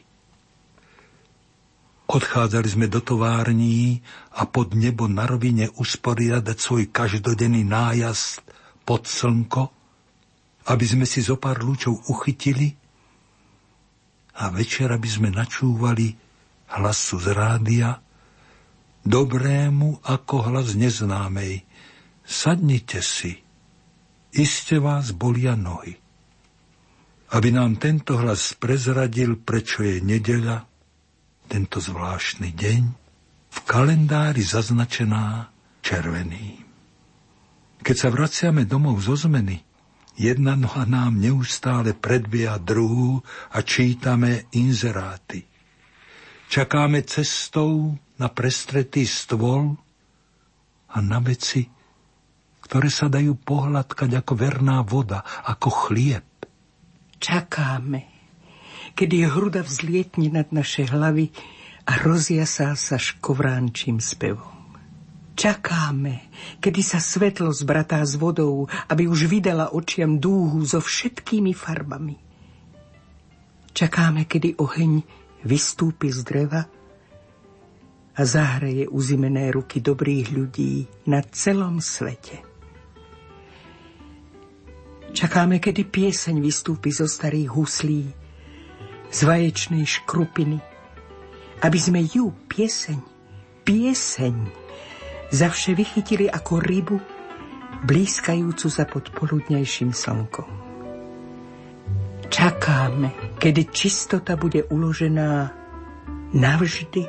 [2.09, 4.01] Odchádzali sme do tovární
[4.33, 8.41] a pod nebo na rovine usporiadať svoj každodenný nájazd
[8.81, 9.69] pod slnko,
[10.73, 12.73] aby sme si zo pár lúčov uchytili
[14.41, 16.17] a večer, aby sme načúvali
[16.73, 18.01] hlasu z rádia,
[19.05, 21.61] dobrému ako hlas neznámej.
[22.25, 23.37] Sadnite si,
[24.33, 25.93] iste vás bolia nohy.
[27.29, 30.68] Aby nám tento hlas prezradil, prečo je nedeľa,
[31.49, 32.83] tento zvláštny deň,
[33.49, 35.49] v kalendári zaznačená
[35.81, 36.61] červeným.
[37.81, 39.57] Keď sa vraciame domov zo zmeny,
[40.13, 45.49] jedna noha nám neustále predbieha druhú a čítame inzeráty.
[46.49, 49.73] Čakáme cestou na prestretý stôl
[50.93, 51.65] a na veci,
[52.61, 56.25] ktoré sa dajú pohľadkať ako verná voda, ako chlieb.
[57.17, 58.18] Čakáme,
[58.99, 61.31] kedy hruda vzlietne nad naše hlavy
[61.87, 64.75] a rozjasá sa škovránčím spevom.
[65.39, 66.27] Čakáme,
[66.59, 72.19] kedy sa svetlo zbratá s vodou, aby už vydala očiam dúhu so všetkými farbami.
[73.71, 74.99] Čakáme, kedy oheň
[75.47, 76.67] vystúpi z dreva
[78.19, 82.43] a zahreje uzimené ruky dobrých ľudí na celom svete.
[85.15, 88.18] Čakáme, kedy pieseň vystúpi zo starých huslí,
[89.09, 90.61] z vaječnej škrupiny,
[91.65, 92.99] aby sme ju, pieseň,
[93.65, 94.35] pieseň,
[95.33, 96.97] zavše vychytili ako rybu,
[97.85, 100.49] blízkajúcu za podpoludnejším slnkom.
[102.29, 105.49] Čakáme, kedy čistota bude uložená
[106.29, 107.03] navždy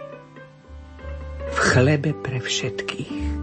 [1.51, 3.40] v chlebe pre všetkých.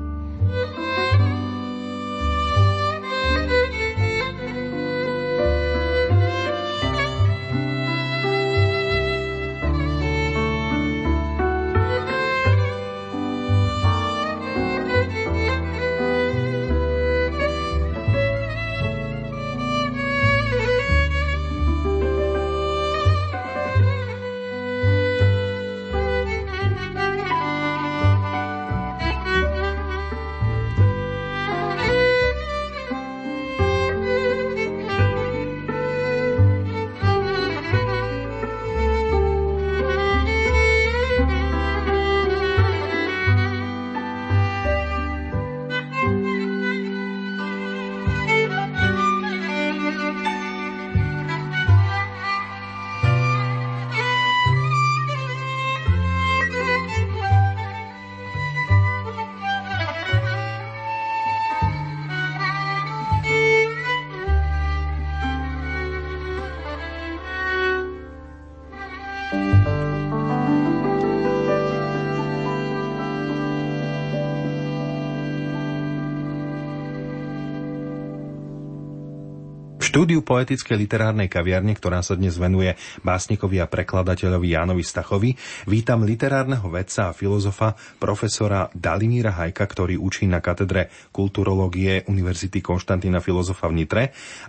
[79.98, 85.34] Štúdiu poetickej literárnej kaviarne, ktorá sa dnes venuje básnikovi a prekladateľovi Jánovi Stachovi,
[85.66, 93.26] vítam literárneho vedca a filozofa profesora Dalimíra Hajka, ktorý učí na katedre kulturológie Univerzity Konštantína
[93.26, 94.04] filozofa v Nitre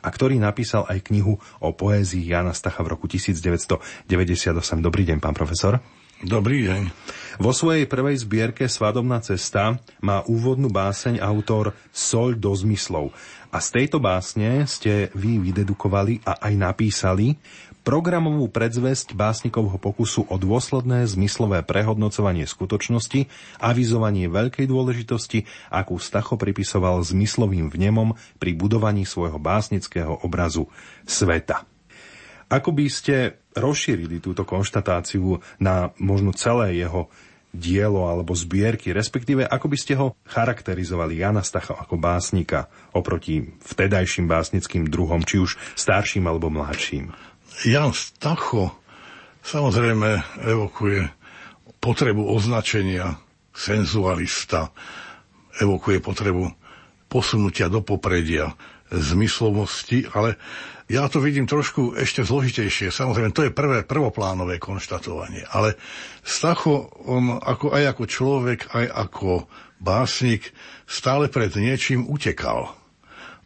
[0.05, 4.05] a ktorý napísal aj knihu o poézii Jana Stacha v roku 1998.
[4.85, 5.81] Dobrý deň, pán profesor.
[6.19, 6.91] Dobrý deň.
[7.39, 13.15] Vo svojej prvej zbierke Svadobná cesta má úvodnú báseň autor Sol do zmyslov.
[13.55, 17.39] A z tejto básne ste vy vydedukovali a aj napísali
[17.87, 23.31] programovú predzvesť básnikovho pokusu o dôsledné zmyslové prehodnocovanie skutočnosti,
[23.63, 30.67] avizovanie veľkej dôležitosti, akú Stacho pripisoval zmyslovým vnemom pri budovaní svojho básnického obrazu
[31.07, 31.78] sveta.
[32.49, 37.13] Ako by ste rozšírili túto konštatáciu na možno celé jeho
[37.49, 44.29] dielo alebo zbierky, respektíve ako by ste ho charakterizovali Jana Stacha ako básnika oproti vtedajším
[44.29, 47.09] básnickým druhom, či už starším alebo mladším?
[47.65, 48.77] Jan Stacho
[49.41, 51.09] samozrejme evokuje
[51.81, 53.17] potrebu označenia
[53.57, 54.71] senzualista,
[55.59, 56.53] evokuje potrebu
[57.09, 58.53] posunutia do popredia
[58.91, 60.41] zmyslovosti, ale
[60.89, 62.89] ja to vidím trošku ešte zložitejšie.
[62.89, 65.45] Samozrejme, to je prvé prvoplánové konštatovanie.
[65.53, 65.77] Ale
[66.25, 69.45] Stacho, on ako, aj ako človek, aj ako
[69.77, 70.57] básnik,
[70.89, 72.73] stále pred niečím utekal.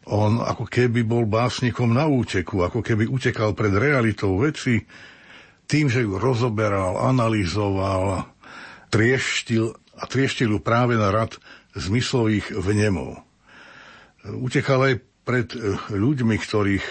[0.07, 4.83] On ako keby bol básnikom na úteku, ako keby utekal pred realitou veci,
[5.67, 8.27] tým, že ju rozoberal, analyzoval,
[8.91, 11.39] trieštil a trieštil ju práve na rad
[11.75, 13.19] zmyslových vnemov.
[14.23, 14.93] Utekal aj
[15.23, 15.51] pred
[15.89, 16.85] ľuďmi, ktorých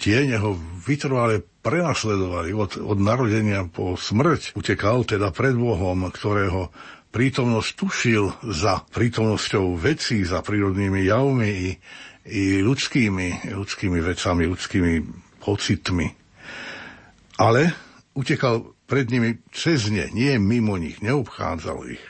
[0.00, 4.56] tieň ho vytrvale prenasledovali od, od narodenia po smrť.
[4.56, 6.72] Utekal teda pred Bohom, ktorého
[7.12, 11.70] prítomnosť tušil za prítomnosťou vecí, za prírodnými javmi i,
[12.30, 14.92] i ľudskými, ľudskými vecami, ľudskými
[15.42, 16.08] pocitmi.
[17.36, 17.74] Ale
[18.16, 22.04] utekal pred nimi cez ne, nie mimo nich, neobchádzal ich.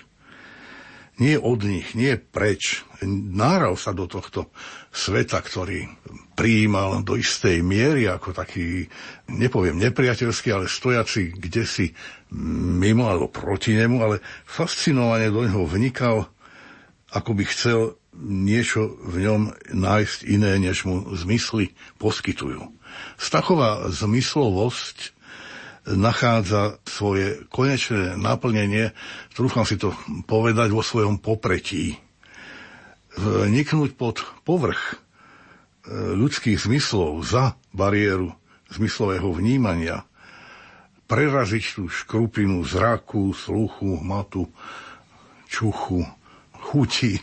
[1.20, 2.80] Nie od nich, nie preč.
[3.04, 4.48] Náral sa do tohto
[4.88, 5.84] sveta, ktorý
[6.32, 8.88] prijímal do istej miery ako taký,
[9.28, 11.92] nepoviem nepriateľský, ale stojaci kde si
[12.80, 16.32] mimo alebo proti nemu, ale fascinovane do neho vnikal,
[17.12, 19.42] ako by chcel niečo v ňom
[19.76, 22.72] nájsť iné, než mu zmysly poskytujú.
[23.20, 25.19] Stachová zmyslovosť
[25.88, 28.92] nachádza svoje konečné naplnenie,
[29.32, 29.96] trúfam si to
[30.28, 31.96] povedať, vo svojom popretí.
[33.16, 35.00] Vniknúť pod povrch
[35.90, 38.36] ľudských zmyslov za bariéru
[38.70, 40.06] zmyslového vnímania,
[41.10, 44.46] preraziť tú škrupinu zraku, sluchu, matu,
[45.50, 46.06] čuchu,
[46.54, 47.18] chuti,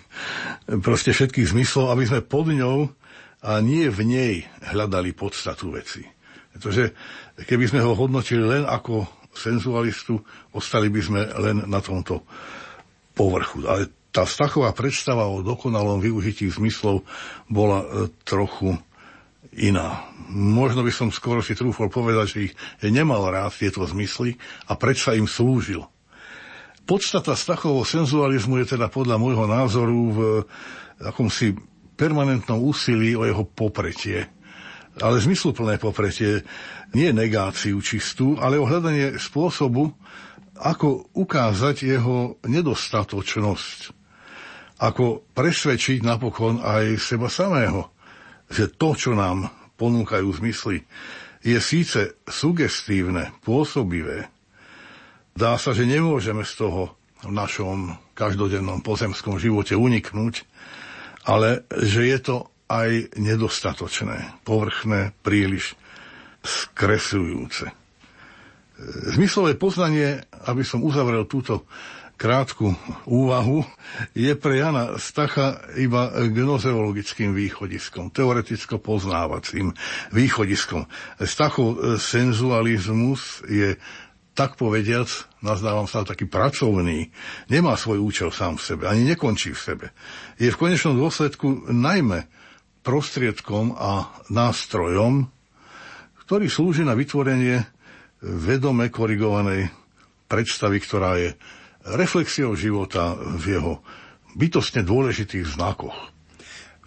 [0.83, 2.91] proste všetkých zmyslov, aby sme pod ňou
[3.47, 4.33] a nie v nej
[4.67, 6.03] hľadali podstatu veci.
[6.51, 6.91] Pretože
[7.45, 10.17] keby sme ho hodnotili len ako senzualistu,
[10.57, 12.25] ostali by sme len na tomto
[13.13, 13.61] povrchu.
[13.69, 17.05] Ale tá Stachová predstava o dokonalom využití zmyslov
[17.45, 17.87] bola e,
[18.25, 18.73] trochu
[19.53, 20.09] iná.
[20.33, 24.33] Možno by som skoro si trúfol povedať, že ich nemal rád tieto zmysly
[24.65, 25.85] a predsa im slúžil.
[26.87, 30.19] Podstata Stachovho senzualizmu je teda podľa môjho názoru v
[31.03, 31.53] akomsi
[31.99, 34.29] permanentnom úsilí o jeho popretie.
[34.97, 36.41] Ale zmysluplné popretie,
[36.97, 39.93] nie negáciu čistú, ale o hľadanie spôsobu,
[40.57, 43.97] ako ukázať jeho nedostatočnosť
[44.77, 47.89] ako presvedčiť napokon aj seba samého,
[48.47, 50.85] že to, čo nám ponúkajú zmysly,
[51.41, 54.29] je síce sugestívne, pôsobivé.
[55.37, 60.45] Dá sa, že nemôžeme z toho v našom každodennom pozemskom živote uniknúť,
[61.25, 62.35] ale že je to
[62.67, 65.79] aj nedostatočné, povrchné, príliš
[66.43, 67.71] skresujúce.
[69.17, 71.65] Zmyslové poznanie, aby som uzavrel túto
[72.17, 72.73] krátku
[73.05, 73.61] úvahu,
[74.17, 79.73] je pre Jana Stacha iba gnozeologickým východiskom, teoreticko-poznávacím
[80.13, 80.89] východiskom.
[81.21, 83.77] Stachov senzualizmus je
[84.37, 85.09] tak povediac,
[85.41, 87.09] nazdávam sa taký pracovný,
[87.49, 89.85] nemá svoj účel sám v sebe, ani nekončí v sebe.
[90.37, 92.29] Je v konečnom dôsledku najmä
[92.87, 95.27] prostriedkom a nástrojom,
[96.23, 97.67] ktorý slúži na vytvorenie
[98.23, 99.67] vedome korigovanej
[100.31, 101.35] predstavy, ktorá je
[101.83, 103.73] reflexiou života v jeho
[104.39, 105.95] bytostne dôležitých znakoch.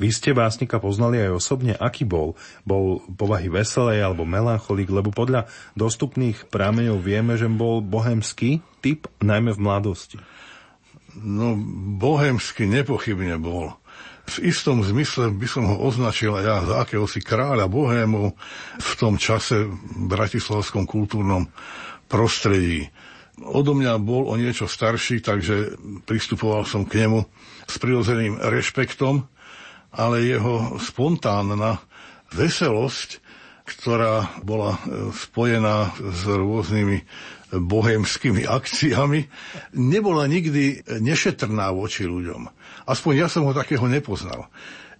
[0.00, 2.32] Vy ste básnika poznali aj osobne, aký bol?
[2.64, 5.44] Bol povahy veselej alebo melancholik, lebo podľa
[5.76, 10.16] dostupných prámeňov vieme, že bol bohemský typ, najmä v mladosti.
[11.20, 11.52] No,
[12.00, 13.76] bohemský nepochybne bol.
[14.30, 18.30] V istom zmysle by som ho označil ja za akéhosi kráľa bohému
[18.78, 19.74] v tom čase v
[20.06, 21.50] bratislavskom kultúrnom
[22.06, 22.86] prostredí.
[23.40, 25.74] Odo mňa bol o niečo starší, takže
[26.06, 27.26] pristupoval som k nemu
[27.66, 29.26] s prirodzeným rešpektom,
[29.90, 31.82] ale jeho spontánna
[32.30, 33.18] veselosť,
[33.66, 34.78] ktorá bola
[35.14, 36.98] spojená s rôznymi
[37.50, 39.26] bohemskými akciami,
[39.74, 42.46] nebola nikdy nešetrná voči ľuďom.
[42.90, 44.50] Aspoň ja som ho takého nepoznal.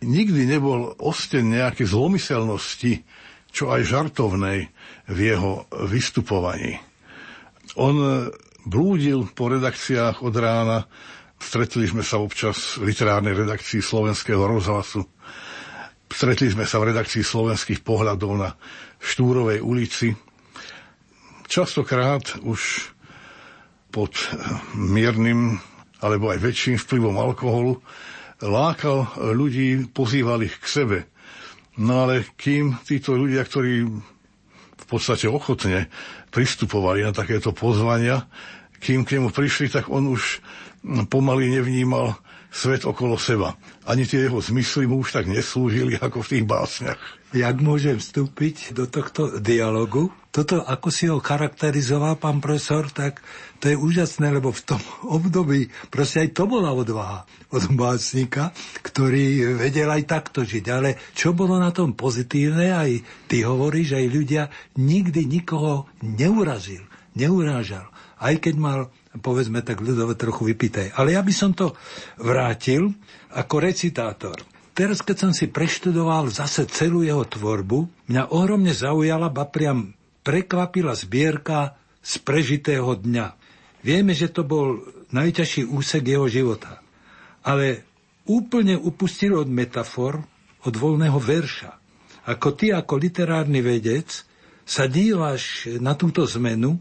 [0.01, 3.03] Nikdy nebol osten nejaké zlomyselnosti,
[3.51, 4.70] čo aj žartovnej
[5.11, 6.78] v jeho vystupovaní.
[7.74, 8.26] On
[8.62, 10.86] blúdil po redakciách od rána,
[11.43, 15.03] stretli sme sa občas v literárnej redakcii slovenského rozhlasu,
[16.07, 18.55] stretli sme sa v redakcii slovenských pohľadov na
[19.03, 20.14] Štúrovej ulici,
[21.51, 22.93] častokrát už
[23.91, 24.14] pod
[24.78, 25.59] miernym
[26.01, 27.80] alebo aj väčším vplyvom alkoholu
[28.40, 29.05] lákal
[29.36, 30.98] ľudí, pozýval ich k sebe.
[31.76, 33.84] No ale kým títo ľudia, ktorí
[34.80, 35.92] v podstate ochotne
[36.32, 38.26] pristupovali na takéto pozvania,
[38.80, 40.40] kým k nemu prišli, tak on už
[41.12, 42.16] pomaly nevnímal
[42.51, 43.55] svet okolo seba.
[43.86, 47.01] Ani tie jeho zmysly mu už tak neslúžili ako v tých básniach.
[47.30, 50.11] Jak môžem vstúpiť do tohto dialogu?
[50.34, 53.22] Toto, ako si ho charakterizoval pán profesor, tak
[53.61, 54.82] to je úžasné, lebo v tom
[55.20, 60.64] období proste aj to bola odvaha od básnika, ktorý vedel aj takto žiť.
[60.72, 62.90] Ale čo bolo na tom pozitívne, aj
[63.28, 64.42] ty hovoríš, aj ľudia
[64.80, 66.82] nikdy nikoho neurazil,
[67.14, 67.86] neurážal.
[68.20, 68.80] Aj keď mal
[69.18, 70.94] povedzme tak ľudové trochu vypýtaj.
[70.94, 71.74] Ale ja by som to
[72.20, 72.94] vrátil
[73.34, 74.38] ako recitátor.
[74.70, 79.92] Teraz, keď som si preštudoval zase celú jeho tvorbu, mňa ohromne zaujala, ba priam
[80.22, 83.39] prekvapila zbierka z prežitého dňa.
[83.81, 86.81] Vieme, že to bol najťažší úsek jeho života.
[87.45, 87.89] Ale
[88.28, 90.20] úplne upustil od metafor,
[90.68, 91.72] od voľného verša.
[92.28, 94.28] Ako ty, ako literárny vedec,
[94.62, 96.78] sa díváš na túto zmenu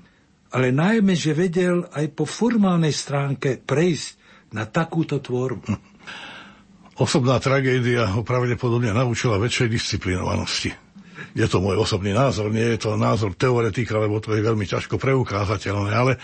[0.50, 4.10] ale najmä, že vedel aj po formálnej stránke prejsť
[4.58, 5.70] na takúto tvorbu.
[6.98, 10.74] Osobná tragédia ho pravdepodobne naučila väčšej disciplinovanosti.
[11.38, 14.98] Je to môj osobný názor, nie je to názor teoretika, lebo to je veľmi ťažko
[14.98, 16.18] preukázateľné, ale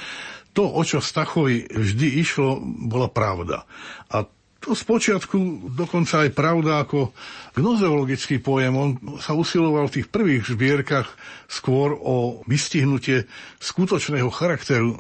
[0.56, 3.68] to, o čo Stachovi vždy išlo, bola pravda.
[4.08, 4.24] A
[4.64, 7.14] to spočiatku dokonca aj pravda ako
[7.54, 8.74] gnozeologický pojem.
[8.74, 8.90] On
[9.22, 11.06] sa usiloval v tých prvých zbierkach
[11.46, 13.30] skôr o vystihnutie
[13.62, 14.98] skutočného charakteru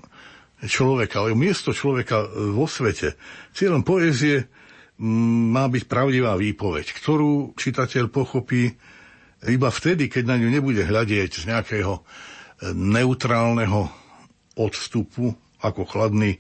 [0.62, 3.18] človeka, ale miesto človeka vo svete.
[3.58, 4.46] Cieľom poézie
[5.02, 8.70] mm, má byť pravdivá výpoveď, ktorú čitateľ pochopí
[9.50, 12.06] iba vtedy, keď na ňu nebude hľadieť z nejakého
[12.74, 13.90] neutrálneho
[14.56, 16.40] odstupu, ako chladný,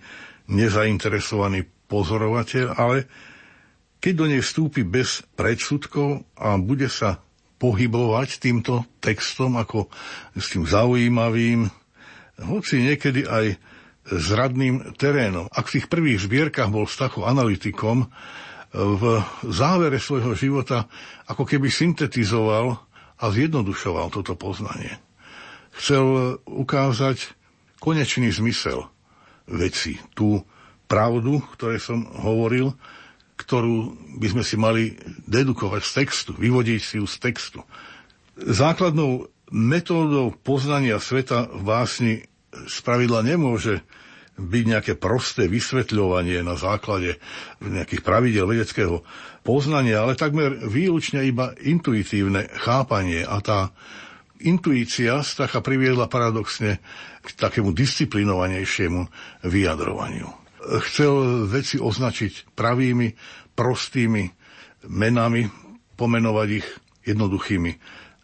[0.49, 2.97] nezainteresovaný pozorovateľ, ale
[4.01, 7.21] keď do nej vstúpi bez predsudkov a bude sa
[7.57, 9.89] pohybovať týmto textom ako
[10.37, 11.65] s tým zaujímavým,
[12.45, 13.57] hoci niekedy aj
[14.05, 15.49] zradným terénom.
[15.49, 18.05] Ak v tých prvých zbierkach bol Stacho analytikom,
[18.75, 20.91] v závere svojho života
[21.31, 22.75] ako keby syntetizoval
[23.15, 24.99] a zjednodušoval toto poznanie.
[25.79, 27.31] Chcel ukázať
[27.79, 28.91] konečný zmysel
[29.49, 30.41] veci, tú
[30.85, 32.73] pravdu, ktoré som hovoril,
[33.35, 34.95] ktorú by sme si mali
[35.27, 37.59] dedukovať z textu, vyvodiť si ju z textu.
[38.39, 42.13] Základnou metódou poznania sveta v básni
[42.65, 43.83] spravidla nemôže
[44.35, 47.15] byť nejaké prosté vysvetľovanie na základe
[47.63, 48.99] nejakých pravidel vedeckého
[49.47, 53.59] poznania, ale takmer výlučne iba intuitívne chápanie a tá
[54.43, 56.83] intuícia Stacha priviedla paradoxne
[57.21, 59.07] k takému disciplinovanejšiemu
[59.47, 60.45] vyjadrovaniu
[60.81, 63.13] chcel veci označiť pravými,
[63.53, 64.23] prostými
[64.89, 65.45] menami,
[65.95, 66.67] pomenovať ich
[67.05, 67.71] jednoduchými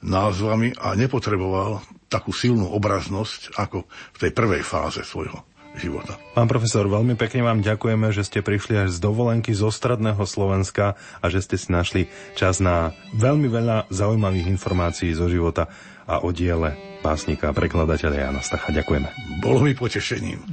[0.01, 5.45] názvami a nepotreboval takú silnú obraznosť ako v tej prvej fáze svojho
[5.77, 6.19] života.
[6.35, 10.99] Pán profesor, veľmi pekne vám ďakujeme, že ste prišli až z dovolenky zo stredného Slovenska
[11.23, 15.71] a že ste si našli čas na veľmi veľa zaujímavých informácií zo života
[16.11, 18.75] a o diele básnika a prekladateľa Jana Stacha.
[18.75, 19.39] Ďakujeme.
[19.39, 20.43] Bolo mi potešením.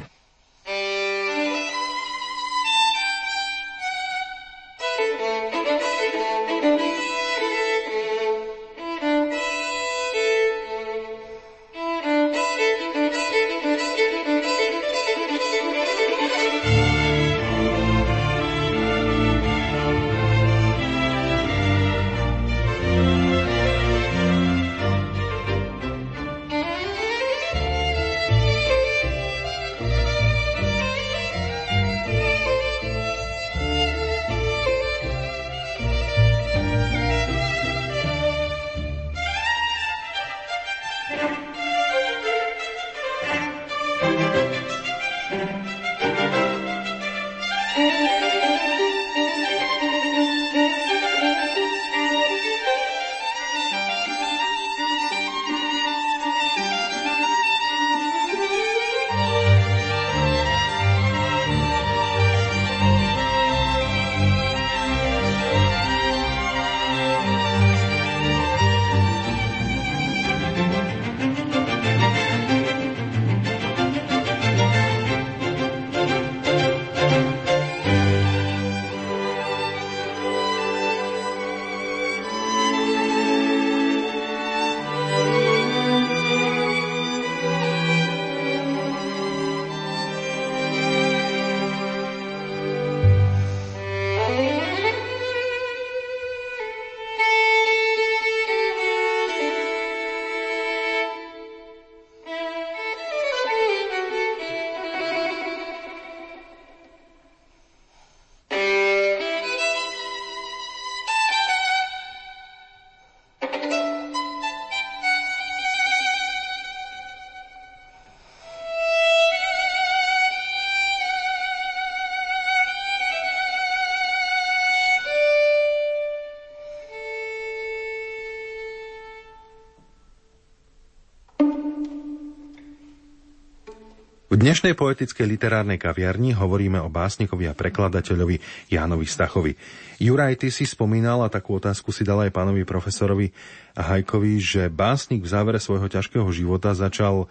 [134.49, 138.41] Dnešnej poetickej literárnej kaviarni hovoríme o básnikovi a prekladateľovi
[138.73, 139.53] Jánovi Stachovi.
[140.01, 143.29] Juraj, ty si spomínal a takú otázku si dal aj pánovi profesorovi
[143.77, 147.29] Hajkovi, že básnik v závere svojho ťažkého života začal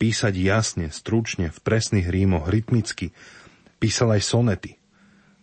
[0.00, 3.12] písať jasne, stručne, v presných rímoch, rytmicky.
[3.76, 4.80] Písal aj sonety.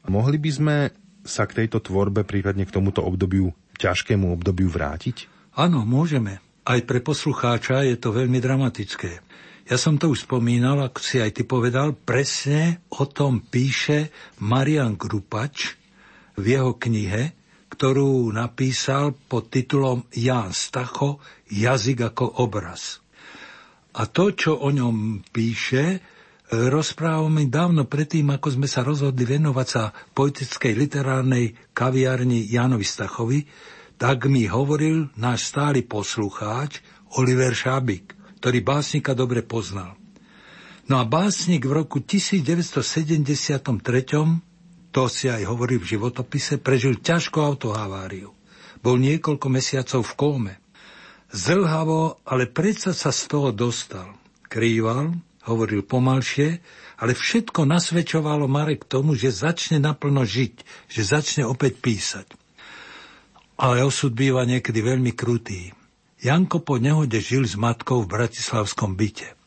[0.09, 0.75] Mohli by sme
[1.21, 5.29] sa k tejto tvorbe, prípadne k tomuto obdobiu, ťažkému obdobiu vrátiť?
[5.53, 6.41] Áno, môžeme.
[6.65, 9.21] Aj pre poslucháča je to veľmi dramatické.
[9.65, 14.93] Ja som to už spomínal, ako si aj ty povedal, presne o tom píše Marian
[14.93, 15.73] Grupač
[16.37, 17.33] v jeho knihe,
[17.73, 21.17] ktorú napísal pod titulom Ján Stacho,
[21.49, 23.01] jazyk ako obraz.
[23.97, 25.97] A to, čo o ňom píše,
[26.53, 33.41] rozprávame dávno predtým, ako sme sa rozhodli venovať sa poetickej literárnej kaviarni Jánovi Stachovi,
[33.97, 36.85] tak mi hovoril náš stály poslucháč
[37.17, 38.13] Oliver Šábik
[38.45, 39.97] ktorý básnika dobre poznal.
[40.85, 43.57] No a básnik v roku 1973,
[44.93, 48.37] to si aj hovorí v životopise, prežil ťažkú autohaváriu.
[48.85, 50.53] Bol niekoľko mesiacov v kóme.
[51.33, 54.13] Zlhavo, ale predsa sa z toho dostal.
[54.45, 55.17] Krýval,
[55.49, 56.61] hovoril pomalšie,
[57.01, 62.29] ale všetko nasvedčovalo Marek tomu, že začne naplno žiť, že začne opäť písať.
[63.57, 65.73] Ale osud býva niekedy veľmi krutý.
[66.25, 69.37] Janko po nehode žil s matkou v bratislavskom byte.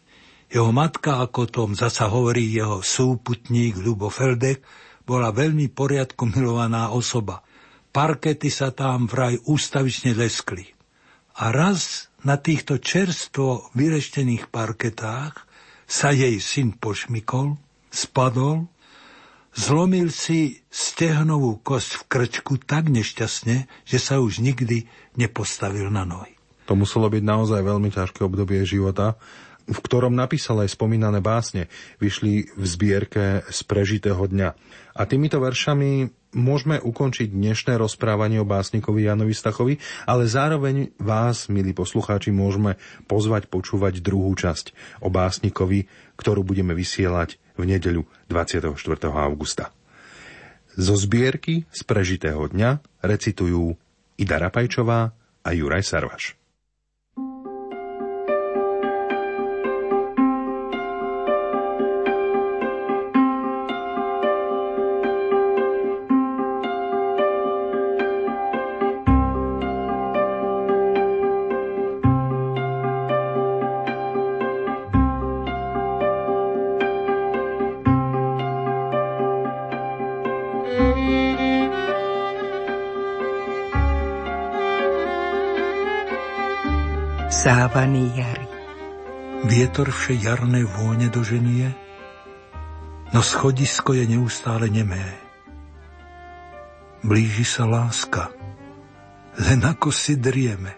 [0.47, 4.63] Jeho matka, ako tom zasa hovorí jeho súputník Ľubo Feldek,
[5.03, 7.43] bola veľmi poriadku milovaná osoba.
[7.91, 10.71] Parkety sa tam vraj ústavične leskli.
[11.43, 15.35] A raz na týchto čerstvo vyreštených parketách
[15.83, 17.59] sa jej syn pošmikol,
[17.91, 18.71] spadol,
[19.51, 24.87] zlomil si stehnovú kosť v krčku tak nešťastne, že sa už nikdy
[25.19, 26.38] nepostavil na nohy.
[26.69, 29.17] To muselo byť naozaj veľmi ťažké obdobie života,
[29.69, 31.69] v ktorom napísal aj spomínané básne.
[32.01, 34.49] Vyšli v zbierke z prežitého dňa.
[34.97, 41.77] A týmito veršami môžeme ukončiť dnešné rozprávanie o básnikovi Janovi Stachovi, ale zároveň vás, milí
[41.77, 44.73] poslucháči, môžeme pozvať počúvať druhú časť
[45.05, 48.73] o básnikovi, ktorú budeme vysielať v nedeľu 24.
[49.09, 49.73] augusta.
[50.79, 53.75] Zo zbierky z prežitého dňa recitujú
[54.17, 55.11] Ida Rapajčová
[55.43, 56.38] a Juraj Sarvaš.
[87.49, 88.49] Závaný jary.
[89.49, 91.73] Vietor vše jarné vône doženie,
[93.15, 95.01] no schodisko je neustále nemé.
[97.01, 98.29] Blíži sa láska,
[99.39, 100.77] len ako si drieme,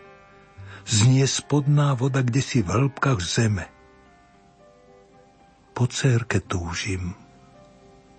[0.86, 3.66] znie spodná voda kde si v hĺbkach zeme.
[5.74, 7.16] Po cérke túžim,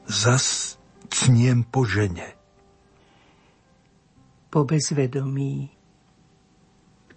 [0.10, 0.76] zas
[1.10, 2.38] cniem po žene.
[4.52, 5.82] Po bezvedomí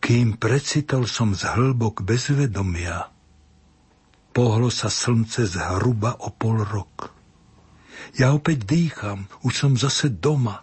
[0.04, 3.08] kým precitol som z hĺbok bezvedomia,
[4.36, 7.08] pohlo sa slnce z hruba o pol rok.
[8.20, 10.60] Ja opäť dýcham, už som zase doma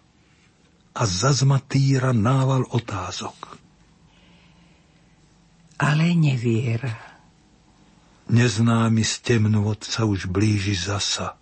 [0.93, 3.57] a zazma týra nával otázok.
[5.82, 6.93] Ale neviera.
[8.30, 11.41] Neznámy z temnôt sa už blíži zasa.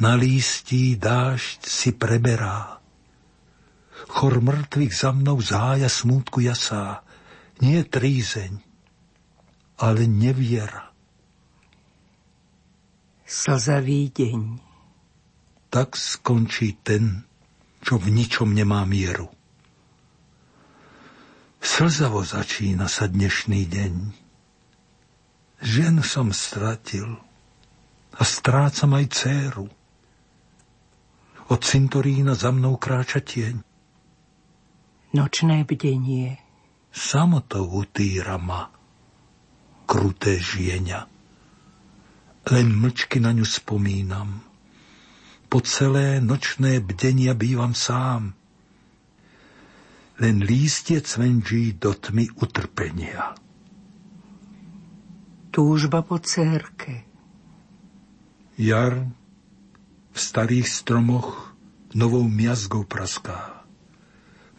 [0.00, 2.80] Na lístí dážď si preberá
[4.08, 7.04] Chor mŕtvych za mnou zája smútku jasá.
[7.60, 8.56] Nie trízeň,
[9.76, 10.90] ale neviera.
[13.28, 14.40] Slzavý deň.
[15.70, 17.22] Tak skončí ten,
[17.84, 19.28] čo v ničom nemá mieru.
[21.60, 23.94] Slzavo začína sa dnešný deň.
[25.60, 27.20] Žen som stratil
[28.16, 29.68] a strácam aj dceru.
[31.50, 33.66] Od cintorína za mnou kráča tieň
[35.10, 36.38] nočné bdenie.
[36.90, 38.70] Samotou utýra ma,
[39.86, 41.06] kruté žienia.
[42.50, 44.42] Len mlčky na ňu spomínam.
[45.50, 48.34] Po celé nočné bdenia bývam sám.
[50.18, 53.34] Len lístie cvenží do tmy utrpenia.
[55.50, 57.06] Túžba po cérke.
[58.54, 59.10] Jar
[60.10, 61.54] v starých stromoch
[61.94, 63.66] novou miazgou praská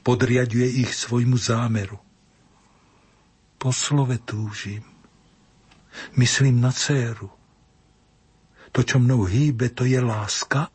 [0.02, 2.00] podriaduje ich svojmu zámeru.
[3.62, 4.82] Po slove túžim,
[6.16, 7.30] Myslím na céru.
[8.72, 10.72] To, čo mnou hýbe, to je láska?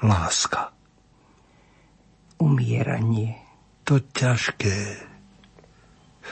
[0.00, 0.72] Láska.
[2.40, 3.36] Umieranie.
[3.84, 4.96] To ťažké.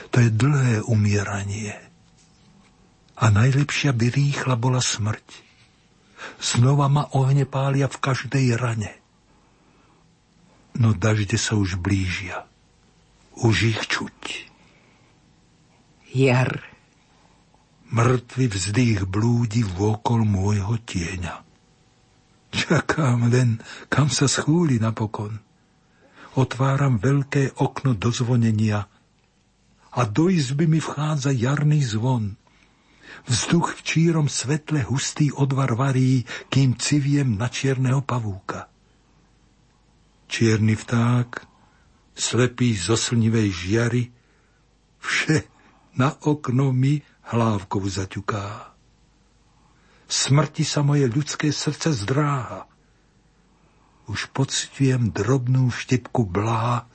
[0.09, 1.77] To je dlhé umieranie.
[3.19, 5.48] A najlepšia by rýchla bola smrť.
[6.39, 8.95] Znova ma ohne pália v každej rane.
[10.79, 12.47] No dažde sa už blížia.
[13.39, 14.47] Už ich čuť.
[16.15, 16.63] Jar.
[17.89, 21.41] Mŕtvy vzdých blúdi vôkol môjho tieňa.
[22.49, 23.61] Čakám len,
[23.93, 25.37] kam sa schúli napokon.
[26.37, 28.89] Otváram veľké okno do zvonenia
[29.89, 32.38] a do izby mi vchádza jarný zvon.
[33.29, 38.73] Vzduch v čírom svetle hustý odvar varí, kým civiem na čierneho pavúka.
[40.25, 41.45] Čierny vták,
[42.17, 44.03] slepý zo slnivej žiary,
[44.97, 45.45] vše
[45.93, 48.73] na okno mi hlávkou zaťuká.
[50.09, 52.65] Smrti sa moje ľudské srdce zdráha.
[54.09, 56.89] Už pocitujem drobnú štepku blaha,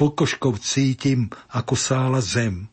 [0.00, 2.72] pokožkou cítim, ako sála zem.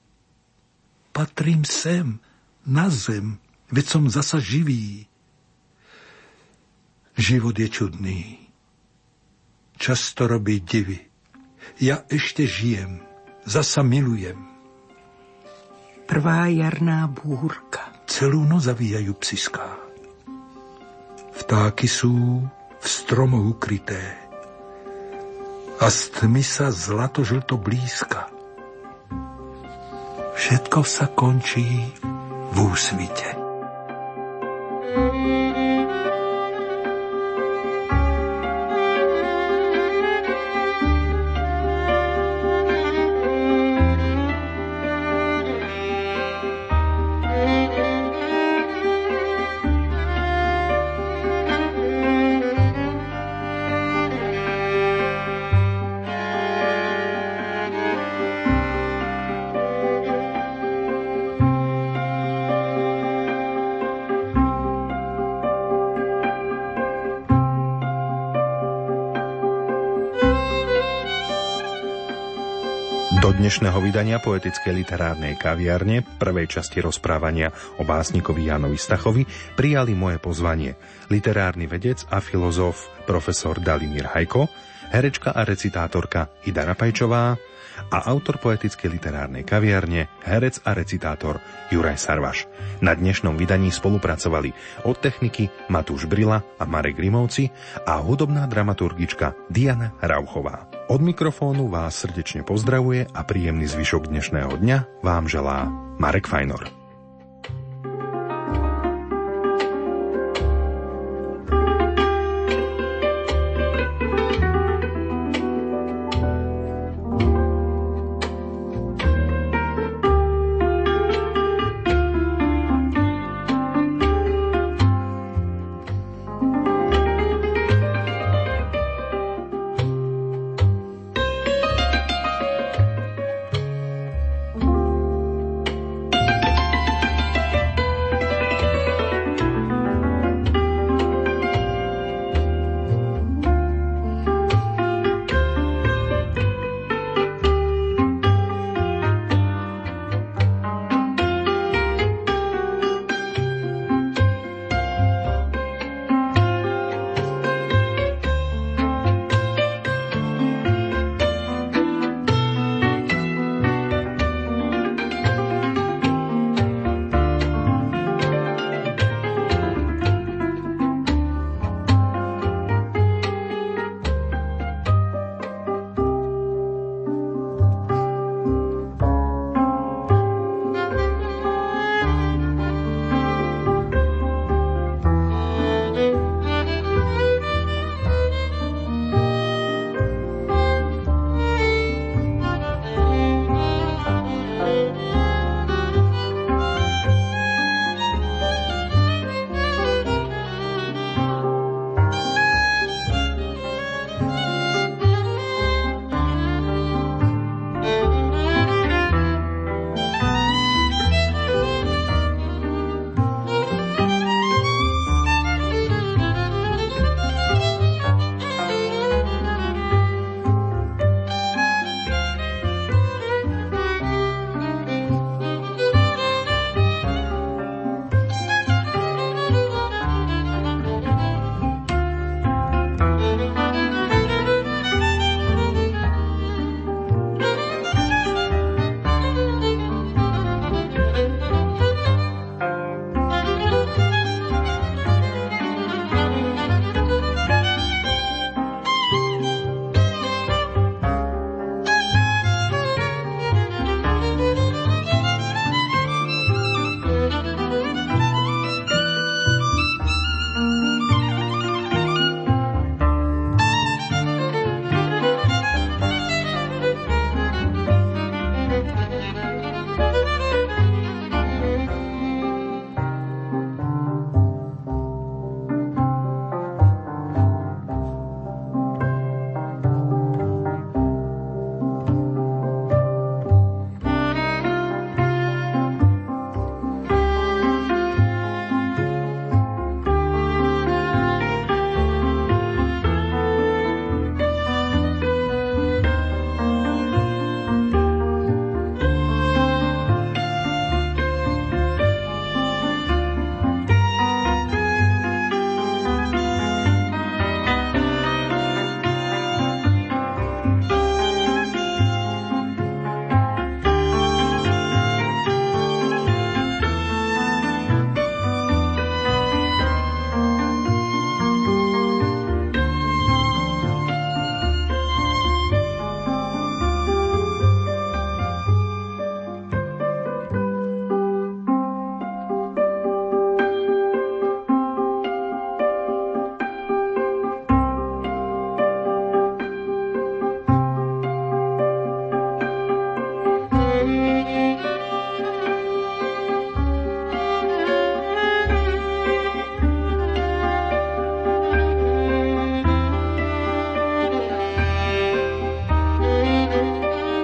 [1.11, 2.23] Patrím sem,
[2.67, 3.39] na zem,
[3.71, 5.07] veď som zasa živý.
[7.17, 8.21] Život je čudný.
[9.77, 11.01] Často robí divy.
[11.81, 13.01] Ja ešte žijem,
[13.45, 14.51] zasa milujem
[16.11, 17.87] prvá jarná búrka.
[18.03, 19.79] Celú noc zavíjajú psiská.
[21.39, 22.43] Vtáky sú
[22.75, 24.19] v stromoch ukryté
[25.79, 28.27] a z tmy sa zlato-žlto blízka.
[30.35, 31.95] Všetko sa končí
[32.51, 33.40] v úsvite.
[73.51, 79.27] Dnešného vydania poetickej literárnej kaviarne, prvej časti rozprávania o básnikovi Jánovi Stachovi,
[79.59, 80.79] prijali moje pozvanie
[81.11, 84.47] literárny vedec a filozof profesor Dalimír Hajko,
[84.95, 87.35] herečka a recitátorka Ida Rapajčová
[87.91, 91.43] a autor poetickej literárnej kaviarne, herec a recitátor
[91.75, 92.47] Juraj Sarvaš.
[92.79, 94.55] Na dnešnom vydaní spolupracovali
[94.87, 97.51] od techniky Matúš Brila a Marek Grimovci
[97.83, 100.70] a hudobná dramaturgička Diana Rauchová.
[100.91, 106.80] Od mikrofónu vás srdečne pozdravuje a príjemný zvyšok dnešného dňa vám želá Marek Fajnor.